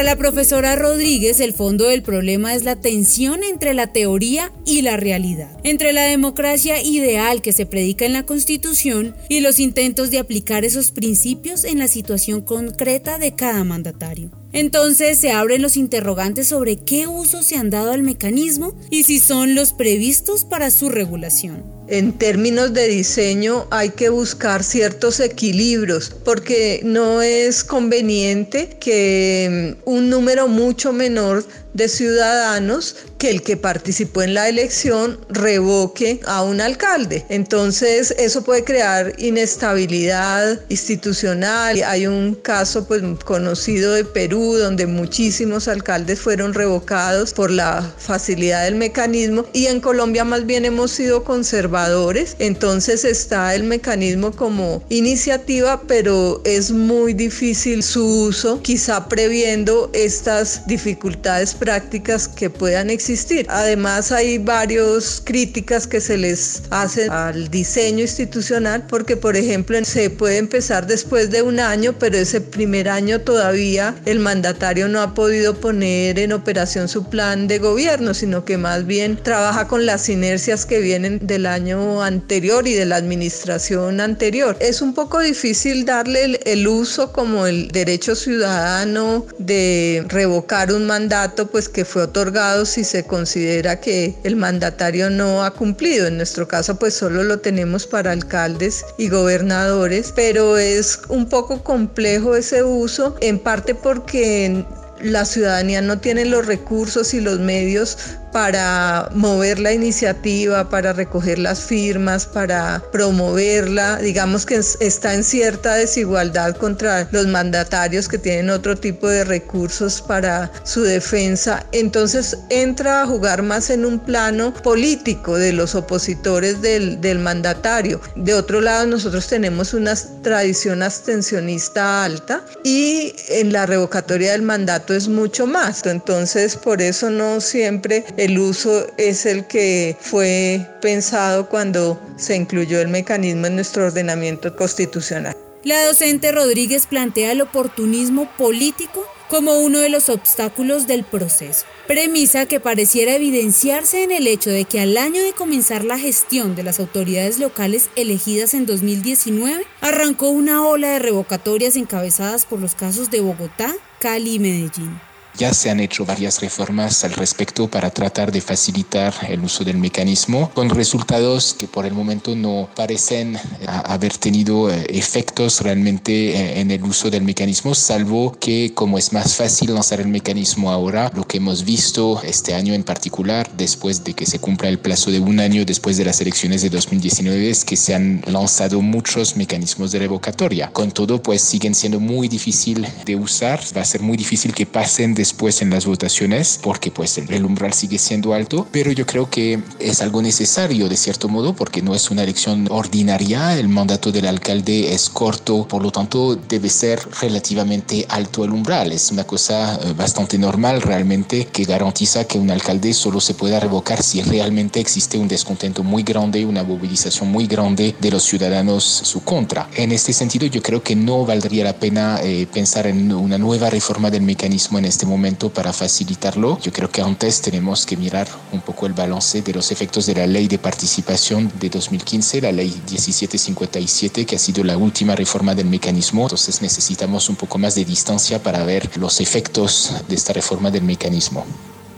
Para 0.03 0.15
la 0.15 0.19
profesora 0.19 0.75
Rodríguez, 0.75 1.39
el 1.39 1.53
fondo 1.53 1.87
del 1.87 2.03
problema 2.03 2.57
es 2.57 2.65
la 2.65 2.75
tensión 2.75 3.45
entre 3.45 3.73
la 3.73 3.93
teoría 3.93 4.51
y 4.67 4.83
la 4.83 4.97
realidad, 4.97 5.57
entre 5.63 5.93
la 5.93 6.03
democracia 6.03 6.83
ideal 6.83 7.41
que 7.41 7.53
se 7.53 7.67
predica 7.67 8.05
en 8.05 8.13
la 8.13 8.27
Constitución 8.27 9.15
y 9.29 9.39
los 9.39 9.61
intentos 9.61 10.11
de 10.11 10.19
aplicar 10.19 10.65
esos 10.65 10.91
principios 10.91 11.63
en 11.63 11.79
la 11.79 11.87
situación 11.87 12.41
concreta 12.41 13.19
de 13.19 13.37
cada 13.37 13.63
mandatario. 13.63 14.33
Entonces 14.53 15.19
se 15.19 15.31
abren 15.31 15.63
los 15.63 15.77
interrogantes 15.77 16.49
sobre 16.49 16.79
qué 16.79 17.07
uso 17.07 17.45
se 17.45 17.57
han 17.57 17.71
dado 17.71 17.93
al 17.93 18.03
mecanismo 18.03 18.75
y 18.91 19.05
si 19.05 19.21
son 19.21 19.55
los 19.55 19.73
previstos 19.73 20.45
para 20.45 20.73
su 20.73 20.89
regulación 20.89 21.63
en 21.89 22.13
términos 22.13 22.73
de 22.73 22.89
diseño 22.89 23.67
hay 23.71 23.91
que 23.91 24.09
buscar 24.09 24.63
ciertos 24.63 25.21
equilibrios 25.21 26.11
porque 26.25 26.81
no 26.85 27.23
es 27.23 27.65
conveniente 27.65 28.77
que 28.81 29.77
mm, 29.85 29.91
un 29.91 30.11
número 30.11 30.49
mucho 30.49 30.93
menor 30.93 31.45
de 31.75 31.89
ciudadanos 31.89 32.97
que 33.19 33.31
el 33.31 33.43
que 33.43 33.57
participó 33.57 34.23
en 34.23 34.35
la 34.35 34.49
elección 34.49 35.19
revoque 35.29 36.21
a 36.27 36.43
un 36.43 36.61
alcalde. 36.61 37.25
Entonces 37.29 38.13
eso 38.19 38.43
puede 38.43 38.65
crear 38.65 39.13
inestabilidad 39.19 40.61
institucional. 40.69 41.83
Hay 41.85 42.07
un 42.07 42.35
caso 42.35 42.87
pues 42.87 43.03
conocido 43.25 43.93
de 43.95 44.05
Perú 44.05 44.57
donde 44.57 44.87
muchísimos 44.87 45.69
alcaldes 45.69 46.21
fueron 46.21 46.53
revocados 46.53 47.33
por 47.33 47.51
la 47.51 47.95
facilidad 47.97 48.65
del 48.65 48.75
mecanismo 48.75 49.47
y 49.53 49.67
en 49.67 49.81
Colombia 49.81 50.25
más 50.25 50.45
bien 50.45 50.65
hemos 50.65 50.91
sido 50.91 51.23
conservadores. 51.23 52.35
Entonces 52.39 53.05
está 53.05 53.55
el 53.55 53.63
mecanismo 53.63 54.33
como 54.33 54.83
iniciativa, 54.89 55.83
pero 55.87 56.43
es 56.45 56.73
muy 56.73 57.15
difícil 57.15 57.83
su 57.83 58.05
uso, 58.05 58.61
quizá 58.63 59.09
previendo 59.09 59.91
estas 59.93 60.67
dificultades 60.67 61.55
prácticas 61.63 62.27
que 62.27 62.51
puedan 62.51 62.91
existir. 62.91 63.47
Además 63.49 64.11
hay 64.11 64.39
varias 64.39 65.23
críticas 65.25 65.87
que 65.87 66.01
se 66.01 66.17
les 66.17 66.65
hacen 66.71 67.09
al 67.09 67.49
diseño 67.53 68.01
institucional 68.01 68.85
porque 68.89 69.17
por 69.17 69.37
ejemplo 69.37 69.79
se 69.85 70.11
puede 70.11 70.39
empezar 70.39 70.89
después 70.89 71.31
de 71.31 71.43
un 71.43 71.61
año 71.61 71.95
pero 72.01 72.17
ese 72.17 72.41
primer 72.41 72.89
año 72.89 73.21
todavía 73.21 73.95
el 74.07 74.19
mandatario 74.19 74.89
no 74.89 75.01
ha 75.01 75.15
podido 75.15 75.55
poner 75.55 76.19
en 76.19 76.33
operación 76.33 76.89
su 76.89 77.09
plan 77.09 77.47
de 77.47 77.61
gobierno 77.61 78.13
sino 78.13 78.45
que 78.45 78.59
más 78.59 78.85
bien 78.85 79.17
trabaja 79.23 79.69
con 79.69 79.87
las 79.87 80.09
inercias 80.09 80.67
que 80.67 80.81
vienen 80.81 81.21
del 81.23 81.47
año 81.47 82.03
anterior 82.03 82.67
y 82.67 82.75
de 82.75 82.87
la 82.87 82.97
administración 82.97 84.01
anterior. 84.01 84.57
Es 84.59 84.83
un 84.83 84.95
poco 84.95 85.21
difícil 85.21 85.85
darle 85.85 86.25
el, 86.25 86.41
el 86.45 86.67
uso 86.67 87.13
como 87.13 87.47
el 87.47 87.69
derecho 87.69 88.17
ciudadano 88.17 89.27
de 89.39 90.05
revocar 90.09 90.73
un 90.73 90.87
mandato 90.87 91.52
pues 91.53 91.69
que 91.69 91.85
fue 91.85 92.03
otorgado 92.03 92.65
si 92.65 92.83
se 92.83 93.05
considera 93.05 93.79
que 93.81 94.17
el 94.25 94.35
mandatario 94.37 95.11
no 95.11 95.45
ha 95.45 95.53
cumplido. 95.53 96.07
En 96.07 96.17
nuestro 96.17 96.49
caso 96.49 96.77
pues 96.77 96.95
solo 96.95 97.23
lo 97.23 97.39
tenemos 97.39 97.87
para 97.87 98.11
alcaldes 98.11 98.85
y 98.99 99.09
gobernadores, 99.09 100.13
pero 100.17 100.57
es 100.57 100.99
un 101.09 101.29
poco 101.29 101.63
complejo 101.63 102.35
ese 102.35 102.65
uso, 102.65 103.15
en 103.21 103.39
parte 103.39 103.75
porque 103.75 104.65
la 105.03 105.25
ciudadanía 105.25 105.83
no 105.83 105.99
tiene 105.99 106.25
los 106.25 106.47
recursos 106.47 107.13
y 107.15 107.21
los 107.21 107.39
medios 107.39 107.99
para 108.33 109.09
mover 109.15 109.59
la 109.59 109.73
iniciativa, 109.73 110.69
para 110.69 110.93
recoger 110.93 111.39
las 111.39 111.61
firmas, 111.61 112.27
para 112.27 112.83
promoverla. 112.91 113.99
Digamos 113.99 114.47
que 114.47 114.57
está 114.57 115.15
en 115.15 115.23
cierta 115.23 115.75
desigualdad 115.75 116.57
contra 116.57 117.09
los 117.13 117.27
mandatarios 117.27 118.09
que 118.09 118.19
tienen 118.19 118.51
otro 118.51 118.77
tipo 118.77 119.09
de 119.09 119.25
recursos 119.25 120.01
para 120.01 120.51
su 120.65 120.83
defensa. 120.83 121.67
Entonces 121.73 122.39
entra 122.49 123.03
a 123.03 123.07
jugar 123.07 123.43
más 123.43 123.71
en 123.71 123.85
un 123.85 123.99
plano 123.99 124.55
político 124.55 125.37
de 125.37 125.53
los 125.53 125.75
opositores 125.75 126.61
del, 126.63 127.01
del 127.01 127.19
mandatario. 127.19 128.01
De 128.17 128.35
otro 128.35 128.61
lado, 128.61 128.87
nosotros 128.87 129.27
tenemos 129.27 129.75
una 129.75 129.95
tradición 130.23 130.83
abstencionista 130.83 132.05
alta 132.05 132.45
y 132.65 133.15
en 133.29 133.53
la 133.53 133.67
revocatoria 133.67 134.33
del 134.33 134.43
mandato 134.43 134.95
es 134.95 135.09
mucho 135.09 135.47
más. 135.47 135.85
Entonces, 135.87 136.57
por 136.57 136.81
eso 136.81 137.11
no 137.11 137.41
siempre 137.41 138.05
el 138.23 138.39
uso 138.39 138.87
es 138.99 139.27
el 139.27 139.49
que 139.49 139.97
fue 140.01 140.65
pensado 140.81 141.49
cuando 141.49 142.01
se 142.17 142.37
incluyó 142.37 142.81
el 142.81 142.87
mecanismo 142.87 143.49
en 143.49 143.57
nuestro 143.57 143.87
ordenamiento 143.87 144.55
constitucional. 144.55 145.37
La 145.65 145.85
docente 145.85 146.31
Rodríguez 146.31 146.87
plantea 146.87 147.33
el 147.33 147.41
oportunismo 147.41 148.31
político 148.39 149.05
como 149.29 149.59
uno 149.59 149.81
de 149.81 149.89
los 149.89 150.09
obstáculos 150.09 150.87
del 150.87 151.03
proceso. 151.03 151.67
Premisa 151.89 152.47
que 152.47 152.61
pareciera 152.61 153.17
evidenciarse 153.17 154.05
en 154.05 154.13
el 154.13 154.29
hecho 154.29 154.51
de 154.51 154.67
que 154.67 154.79
al 154.79 154.97
año 154.99 155.21
de 155.21 155.33
comenzar 155.33 155.85
la 155.85 155.99
gestión 155.99 156.55
de 156.55 156.63
las 156.63 156.79
autoridades 156.79 157.41
locales 157.41 157.91
elegidas 157.97 158.55
en 158.55 158.67
2019, 158.67 159.65
arrancó 159.81 160.29
una 160.29 160.65
ola 160.65 160.91
de 160.91 160.99
revocatorias 161.01 161.75
encabezadas 161.75 162.47
por 162.47 162.61
los 162.61 162.77
casos 162.77 163.11
de 163.11 163.21
Bogotá, 163.21 163.75
Cali 163.99 164.35
y 164.35 164.39
Medellín. 164.39 165.12
Ya 165.39 165.55
se 165.55 165.71
han 165.71 165.81
hecho 165.81 166.05
varias 166.05 166.41
reformas 166.41 167.05
al 167.05 167.13
respecto 167.13 167.67
para 167.69 167.91
tratar 167.91 168.31
de 168.31 168.43
facilitar 168.43 169.15
el 169.29 169.43
uso 169.43 169.65
del 169.65 169.79
mecanismo, 169.79 170.51
con 170.55 170.69
resultados 170.69 171.55
que 171.59 171.67
por 171.67 171.87
el 171.87 171.95
momento 171.95 172.37
no 172.37 172.69
parecen 172.77 173.37
eh, 173.37 173.41
haber 173.67 174.17
tenido 174.19 174.71
eh, 174.71 174.85
efectos 174.91 175.61
realmente 175.61 176.13
eh, 176.13 176.61
en 176.61 176.71
el 176.71 176.85
uso 176.85 177.11
del 177.11 177.23
mecanismo, 177.23 177.75
salvo 177.75 178.37
que 178.39 178.73
como 178.75 178.99
es 178.99 179.13
más 179.15 179.37
fácil 179.37 179.75
lanzar 179.75 180.01
el 180.01 180.09
mecanismo 180.09 180.71
ahora, 180.71 181.11
lo 181.15 181.27
que 181.27 181.39
hemos 181.39 181.65
visto 181.65 182.21
este 182.23 182.55
año 182.55 182.75
en 182.75 182.85
particular, 182.85 183.51
después 183.57 184.05
de 184.05 184.13
que 184.13 184.27
se 184.27 184.39
cumpla 184.39 184.69
el 184.69 184.79
plazo 184.79 185.11
de 185.11 185.21
un 185.21 185.41
año 185.41 185.65
después 185.65 185.97
de 185.97 186.05
las 186.05 186.21
elecciones 186.21 186.61
de 186.61 186.69
2019, 186.69 187.49
es 187.49 187.65
que 187.65 187.77
se 187.77 187.95
han 187.95 188.23
lanzado 188.27 188.83
muchos 188.83 189.37
mecanismos 189.37 189.93
de 189.93 190.01
revocatoria. 190.01 190.71
Con 190.73 190.91
todo, 190.91 191.23
pues 191.23 191.41
siguen 191.41 191.75
siendo 191.75 192.01
muy 192.01 192.29
difícil 192.29 192.87
de 193.07 193.17
usar, 193.17 193.61
va 193.77 193.81
a 193.81 193.85
ser 193.85 194.03
muy 194.03 194.17
difícil 194.17 194.53
que 194.53 194.67
pasen 194.67 195.15
de 195.15 195.22
después 195.23 195.63
en 195.63 195.71
las 195.71 195.87
votaciones 195.87 196.59
porque 196.61 196.91
pues 196.91 197.17
el 197.17 197.45
umbral 197.45 197.73
sigue 197.73 197.97
siendo 197.97 198.35
alto, 198.35 198.67
pero 198.73 198.91
yo 198.91 199.07
creo 199.07 199.31
que 199.31 199.63
es 199.79 200.03
algo 200.03 200.21
necesario 200.21 200.89
de 200.89 200.97
cierto 200.97 201.29
modo 201.29 201.55
porque 201.55 201.81
no 201.81 201.95
es 201.95 202.11
una 202.11 202.25
elección 202.25 202.67
ordinaria, 202.73 203.57
el 203.57 203.69
mandato 203.69 204.11
del 204.11 204.27
alcalde 204.27 204.93
es 204.93 205.09
corto, 205.09 205.69
por 205.69 205.81
lo 205.81 205.93
tanto 205.93 206.35
debe 206.35 206.69
ser 206.69 206.99
relativamente 207.21 208.05
alto 208.09 208.45
el 208.45 208.51
umbral, 208.51 208.91
es 208.91 209.13
una 209.13 209.23
cosa 209.23 209.77
eh, 209.77 209.93
bastante 209.97 210.39
normal 210.39 210.83
realmente 210.83 211.47
que 211.47 211.63
garantiza 211.63 212.25
que 212.25 212.41
un 212.41 212.51
alcalde 212.51 212.93
solo 212.93 213.21
se 213.21 213.35
pueda 213.35 213.61
revocar 213.61 214.03
si 214.03 214.23
realmente 214.23 214.81
existe 214.81 215.19
un 215.19 215.29
descontento 215.29 215.85
muy 215.85 216.03
grande, 216.03 216.45
una 216.45 216.65
movilización 216.65 217.31
muy 217.31 217.47
grande 217.47 217.95
de 218.01 218.11
los 218.11 218.25
ciudadanos 218.25 218.83
su 218.83 219.23
contra. 219.23 219.69
En 219.77 219.93
este 219.93 220.13
sentido 220.13 220.47
yo 220.47 220.63
creo 220.63 220.83
que 220.83 220.97
no 220.97 221.25
valdría 221.25 221.63
la 221.63 221.75
pena 221.75 222.19
eh, 222.25 222.49
pensar 222.53 222.89
en 222.89 223.13
una 223.13 223.39
nueva 223.39 223.71
reforma 223.71 224.11
del 224.11 224.23
mecanismo 224.23 224.81
en 224.81 224.87
este 224.87 225.07
momento 225.07 225.12
momento 225.13 225.51
para 225.51 225.73
facilitarlo. 225.73 226.59
Yo 226.61 226.73
creo 226.73 226.91
que 226.91 227.03
antes 227.03 227.43
tenemos 227.43 227.85
que 227.85 227.97
mirar 227.97 228.27
un 228.53 228.61
poco 228.61 228.87
el 228.87 228.95
balance 228.95 229.43
de 229.43 229.53
los 229.53 229.71
efectos 229.71 230.07
de 230.07 230.15
la 230.15 230.27
ley 230.27 230.49
de 230.49 230.59
participación 230.59 231.53
de 231.61 231.69
2015, 231.69 232.41
la 232.41 232.53
ley 232.53 232.71
1757, 232.91 234.25
que 234.25 234.37
ha 234.37 234.39
sido 234.39 234.65
la 234.65 234.77
última 234.77 235.15
reforma 235.15 235.55
del 235.55 235.67
mecanismo. 235.67 236.23
Entonces 236.23 236.63
necesitamos 236.63 237.29
un 237.29 237.37
poco 237.37 237.59
más 237.59 237.75
de 237.75 237.85
distancia 237.85 238.43
para 238.43 238.65
ver 238.65 238.89
los 238.97 239.21
efectos 239.21 239.93
de 240.09 240.15
esta 240.15 240.33
reforma 240.33 240.71
del 240.71 240.85
mecanismo. 240.85 241.45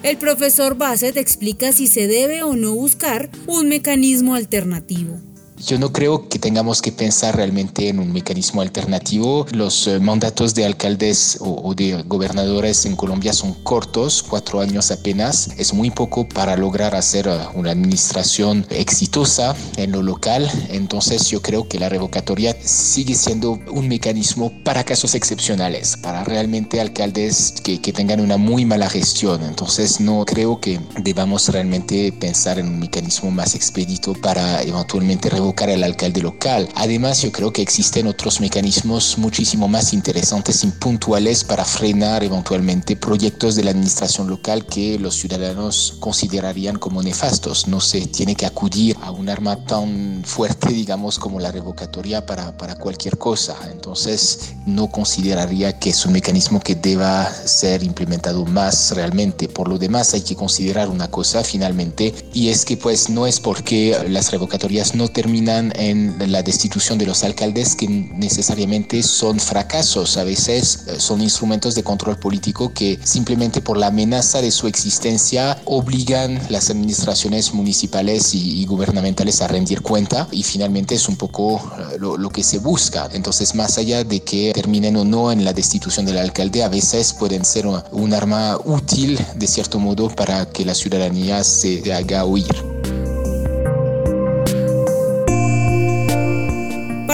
El 0.02 0.18
profesor 0.18 0.76
Bassett 0.76 1.16
explica 1.16 1.72
si 1.72 1.86
se 1.86 2.06
debe 2.06 2.42
o 2.42 2.54
no 2.56 2.74
buscar 2.74 3.30
un 3.46 3.68
mecanismo 3.68 4.34
alternativo. 4.34 5.18
Yo 5.56 5.78
no 5.78 5.92
creo 5.92 6.28
que 6.28 6.40
tengamos 6.40 6.82
que 6.82 6.90
pensar 6.90 7.36
realmente 7.36 7.88
en 7.88 8.00
un 8.00 8.12
mecanismo 8.12 8.60
alternativo. 8.60 9.46
Los 9.52 9.86
eh, 9.86 10.00
mandatos 10.00 10.52
de 10.54 10.66
alcaldes 10.66 11.38
o, 11.40 11.72
de 11.74 12.02
gobernadores 12.02 12.84
en 12.86 12.96
Colombia 12.96 13.32
son 13.32 13.54
cortos, 13.62 14.24
cuatro 14.24 14.60
años 14.60 14.90
apenas. 14.90 15.50
Es 15.56 15.72
muy 15.72 15.90
poco 15.90 16.28
para 16.28 16.56
lograr 16.56 16.96
hacer 16.96 17.28
eh, 17.28 17.38
una 17.54 17.70
administración 17.70 18.66
exitosa 18.68 19.54
en 19.76 19.92
lo 19.92 20.02
local. 20.02 20.50
Entonces 20.70 21.30
yo 21.30 21.40
creo 21.40 21.68
que 21.68 21.78
la 21.78 21.88
revocatoria 21.88 22.56
sigue 22.60 23.14
siendo 23.14 23.52
un 23.70 23.86
mecanismo 23.86 24.52
para 24.64 24.82
casos 24.82 25.14
excepcionales, 25.14 25.96
para 25.96 26.24
realmente 26.24 26.80
alcaldes 26.80 27.54
que, 27.62 27.80
que 27.80 27.92
tengan 27.92 28.20
una 28.20 28.36
muy 28.36 28.64
mala 28.64 28.90
gestión. 28.90 29.44
Entonces 29.44 30.00
no 30.00 30.24
creo 30.24 30.60
que 30.60 30.80
debamos 31.00 31.48
realmente 31.48 32.10
pensar 32.10 32.58
en 32.58 32.66
un 32.66 32.80
mecanismo 32.80 33.30
más 33.30 33.54
expedito 33.54 34.14
para 34.14 34.60
eventualmente 34.60 35.30
revocar 35.30 35.43
el 35.68 35.82
alcalde 35.82 36.22
local. 36.22 36.68
Además, 36.74 37.22
yo 37.22 37.32
creo 37.32 37.52
que 37.52 37.62
existen 37.62 38.06
otros 38.06 38.40
mecanismos 38.40 39.18
muchísimo 39.18 39.68
más 39.68 39.92
interesantes 39.92 40.64
y 40.64 40.68
puntuales 40.68 41.44
para 41.44 41.64
frenar 41.64 42.22
eventualmente 42.22 42.96
proyectos 42.96 43.56
de 43.56 43.64
la 43.64 43.70
administración 43.70 44.28
local 44.28 44.66
que 44.66 44.98
los 44.98 45.16
ciudadanos 45.16 45.96
considerarían 46.00 46.76
como 46.76 47.02
nefastos. 47.02 47.68
No 47.68 47.80
se 47.80 48.06
tiene 48.06 48.34
que 48.34 48.46
acudir 48.46 48.96
a 49.02 49.10
un 49.10 49.28
arma 49.28 49.56
tan 49.64 50.22
fuerte, 50.24 50.68
digamos, 50.72 51.18
como 51.18 51.40
la 51.40 51.50
revocatoria 51.50 52.24
para, 52.24 52.56
para 52.56 52.76
cualquier 52.76 53.18
cosa. 53.18 53.56
Entonces, 53.70 54.54
no 54.66 54.88
consideraría 54.88 55.78
que 55.78 55.90
es 55.90 56.06
un 56.06 56.12
mecanismo 56.12 56.60
que 56.60 56.74
deba 56.74 57.30
ser 57.32 57.82
implementado 57.82 58.44
más 58.44 58.92
realmente. 58.94 59.48
Por 59.48 59.68
lo 59.68 59.78
demás, 59.78 60.14
hay 60.14 60.22
que 60.22 60.36
considerar 60.36 60.88
una 60.88 61.10
cosa 61.10 61.42
finalmente, 61.42 62.14
y 62.32 62.48
es 62.48 62.64
que 62.64 62.76
pues 62.76 63.08
no 63.08 63.26
es 63.26 63.40
porque 63.40 63.96
las 64.08 64.30
revocatorias 64.30 64.94
no 64.94 65.08
terminan 65.08 65.33
en 65.36 66.32
la 66.32 66.42
destitución 66.42 66.98
de 66.98 67.06
los 67.06 67.24
alcaldes 67.24 67.74
que 67.74 67.88
necesariamente 67.88 69.02
son 69.02 69.40
fracasos, 69.40 70.16
a 70.16 70.24
veces 70.24 70.84
eh, 70.86 70.94
son 70.98 71.20
instrumentos 71.20 71.74
de 71.74 71.82
control 71.82 72.18
político 72.18 72.72
que 72.72 72.98
simplemente 73.02 73.60
por 73.60 73.76
la 73.76 73.88
amenaza 73.88 74.40
de 74.40 74.50
su 74.50 74.66
existencia 74.66 75.60
obligan 75.64 76.40
las 76.48 76.70
administraciones 76.70 77.52
municipales 77.52 78.34
y, 78.34 78.64
gubernamentales 78.64 79.42
a 79.42 79.48
rendir 79.48 79.82
cuenta 79.82 80.26
y 80.30 80.42
finalmente 80.42 80.94
es 80.94 81.08
un 81.08 81.16
poco 81.16 81.56
eh, 81.56 81.98
lo, 81.98 82.16
lo, 82.16 82.30
que 82.30 82.42
se 82.42 82.58
busca. 82.58 83.08
Entonces, 83.12 83.54
más 83.54 83.76
allá 83.78 84.04
de 84.04 84.20
que 84.20 84.52
terminen 84.54 84.96
o 84.96 85.04
no 85.04 85.30
en 85.32 85.44
la 85.44 85.52
destitución 85.52 86.06
del 86.06 86.18
alcalde, 86.18 86.62
a 86.62 86.68
veces 86.68 87.12
pueden 87.12 87.44
ser 87.44 87.66
un 87.66 88.14
arma 88.14 88.58
útil 88.64 89.18
de 89.36 89.46
cierto 89.46 89.78
modo 89.78 90.08
para 90.08 90.46
que 90.46 90.64
la 90.64 90.74
ciudadanía 90.74 91.44
se 91.44 91.92
haga 91.92 92.24
oír. 92.24 92.73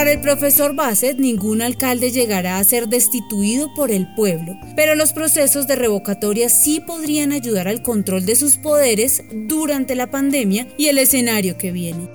Para 0.01 0.13
el 0.13 0.21
profesor 0.23 0.75
Bassett, 0.75 1.19
ningún 1.19 1.61
alcalde 1.61 2.11
llegará 2.11 2.57
a 2.57 2.65
ser 2.65 2.89
destituido 2.89 3.75
por 3.75 3.91
el 3.91 4.07
pueblo, 4.15 4.57
pero 4.75 4.95
los 4.95 5.13
procesos 5.13 5.67
de 5.67 5.77
revocatoria 5.77 6.49
sí 6.49 6.81
podrían 6.81 7.33
ayudar 7.33 7.69
al 7.69 7.83
control 7.83 8.25
de 8.25 8.35
sus 8.35 8.57
poderes 8.57 9.23
durante 9.31 9.95
la 9.95 10.11
pandemia 10.11 10.67
y 10.79 10.87
el 10.87 10.97
escenario 10.97 11.59
que 11.59 11.71
viene. 11.71 12.09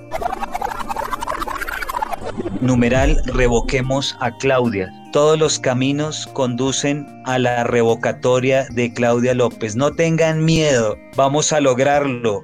Numeral 2.60 3.22
Revoquemos 3.26 4.16
a 4.18 4.36
Claudia. 4.36 4.92
Todos 5.12 5.38
los 5.38 5.60
caminos 5.60 6.28
conducen 6.32 7.06
a 7.24 7.38
la 7.38 7.62
revocatoria 7.62 8.66
de 8.70 8.92
Claudia 8.92 9.32
López. 9.32 9.76
No 9.76 9.92
tengan 9.92 10.44
miedo, 10.44 10.98
vamos 11.14 11.52
a 11.52 11.60
lograrlo. 11.60 12.42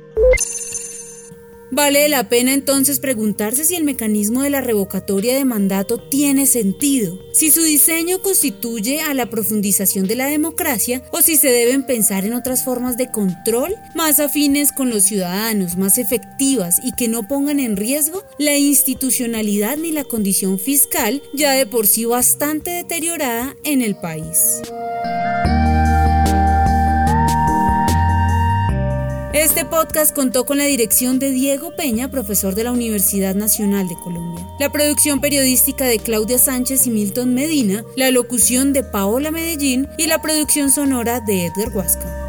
Vale 1.75 2.07
la 2.11 2.29
pena 2.29 2.53
entonces 2.53 3.01
preguntarse 3.01 3.65
si 3.65 3.77
el 3.77 3.85
mecanismo 3.85 4.43
de 4.43 4.51
la 4.51 4.61
revocatoria 4.61 5.35
de 5.35 5.47
mandato 5.47 5.97
tiene 5.97 6.45
sentido, 6.45 7.19
si 7.33 7.51
su 7.51 7.63
diseño 7.63 8.21
constituye 8.21 9.01
a 9.01 9.15
la 9.15 9.31
profundización 9.31 10.07
de 10.07 10.17
la 10.17 10.27
democracia 10.27 11.03
o 11.13 11.23
si 11.23 11.37
se 11.37 11.49
deben 11.49 11.87
pensar 11.87 12.27
en 12.27 12.35
otras 12.35 12.63
formas 12.63 12.99
de 12.99 13.11
control 13.11 13.75
más 13.95 14.21
afines 14.21 14.71
con 14.71 14.91
los 14.91 15.05
ciudadanos, 15.05 15.79
más 15.79 15.97
efectivas 15.97 16.79
y 16.85 16.93
que 16.93 17.09
no 17.09 17.27
pongan 17.27 17.59
en 17.59 17.79
riesgo 17.79 18.23
la 18.39 18.59
institucionalidad 18.59 19.79
ni 19.79 19.93
la 19.93 20.05
condición 20.05 20.59
fiscal 20.59 21.23
ya 21.33 21.53
de 21.53 21.65
por 21.65 21.87
sí 21.87 22.05
bastante 22.05 22.71
deteriorada 22.71 23.57
en 23.65 23.81
el 23.81 23.97
país. 23.97 24.61
Este 29.33 29.65
podcast 29.65 30.15
contó 30.15 30.45
con 30.45 30.59
la 30.59 30.65
dirección 30.67 31.19
de 31.19 31.31
Diego 31.31 31.75
Peña, 31.75 32.11
profesor 32.11 32.55
de 32.55 32.65
la 32.65 32.73
Universidad 32.73 33.35
Nacional 33.35 33.89
de 33.89 33.95
Colombia, 33.95 34.47
la 34.61 34.71
producción 34.71 35.23
periodística 35.23 35.87
de 35.87 35.99
Claudia 35.99 36.37
Sánchez 36.37 36.87
y 36.87 36.91
Milton 36.91 37.33
Medina, 37.33 37.83
la 37.97 38.11
locución 38.11 38.75
de 38.75 38.85
Paola 38.85 39.31
Medellín 39.31 39.89
y 39.97 40.07
la 40.07 40.21
producción 40.21 40.71
sonora 40.71 41.21
de 41.21 41.47
Edgar 41.47 41.75
Huasca. 41.75 42.22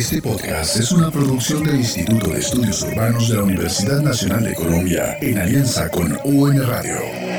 Este 0.00 0.22
podcast 0.22 0.76
es 0.76 0.92
una 0.92 1.10
producción 1.10 1.62
del 1.62 1.76
Instituto 1.76 2.30
de 2.30 2.40
Estudios 2.40 2.82
Urbanos 2.84 3.28
de 3.28 3.36
la 3.36 3.42
Universidad 3.42 4.00
Nacional 4.00 4.42
de 4.44 4.54
Colombia 4.54 5.18
en 5.20 5.36
alianza 5.36 5.90
con 5.90 6.18
UN 6.24 6.66
Radio. 6.66 7.29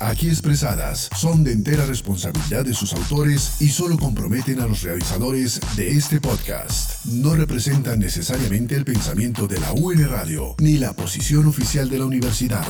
Aquí 0.00 0.28
expresadas 0.28 1.08
son 1.16 1.44
de 1.44 1.52
entera 1.52 1.86
responsabilidad 1.86 2.64
de 2.64 2.74
sus 2.74 2.92
autores 2.92 3.60
y 3.60 3.68
solo 3.68 3.98
comprometen 3.98 4.60
a 4.60 4.66
los 4.66 4.82
realizadores 4.82 5.60
de 5.76 5.90
este 5.90 6.20
podcast. 6.20 7.04
No 7.06 7.34
representan 7.34 7.98
necesariamente 7.98 8.76
el 8.76 8.84
pensamiento 8.84 9.46
de 9.46 9.60
la 9.60 9.72
UN 9.72 10.08
Radio 10.08 10.54
ni 10.58 10.78
la 10.78 10.92
posición 10.92 11.46
oficial 11.46 11.88
de 11.88 11.98
la 11.98 12.06
universidad. 12.06 12.66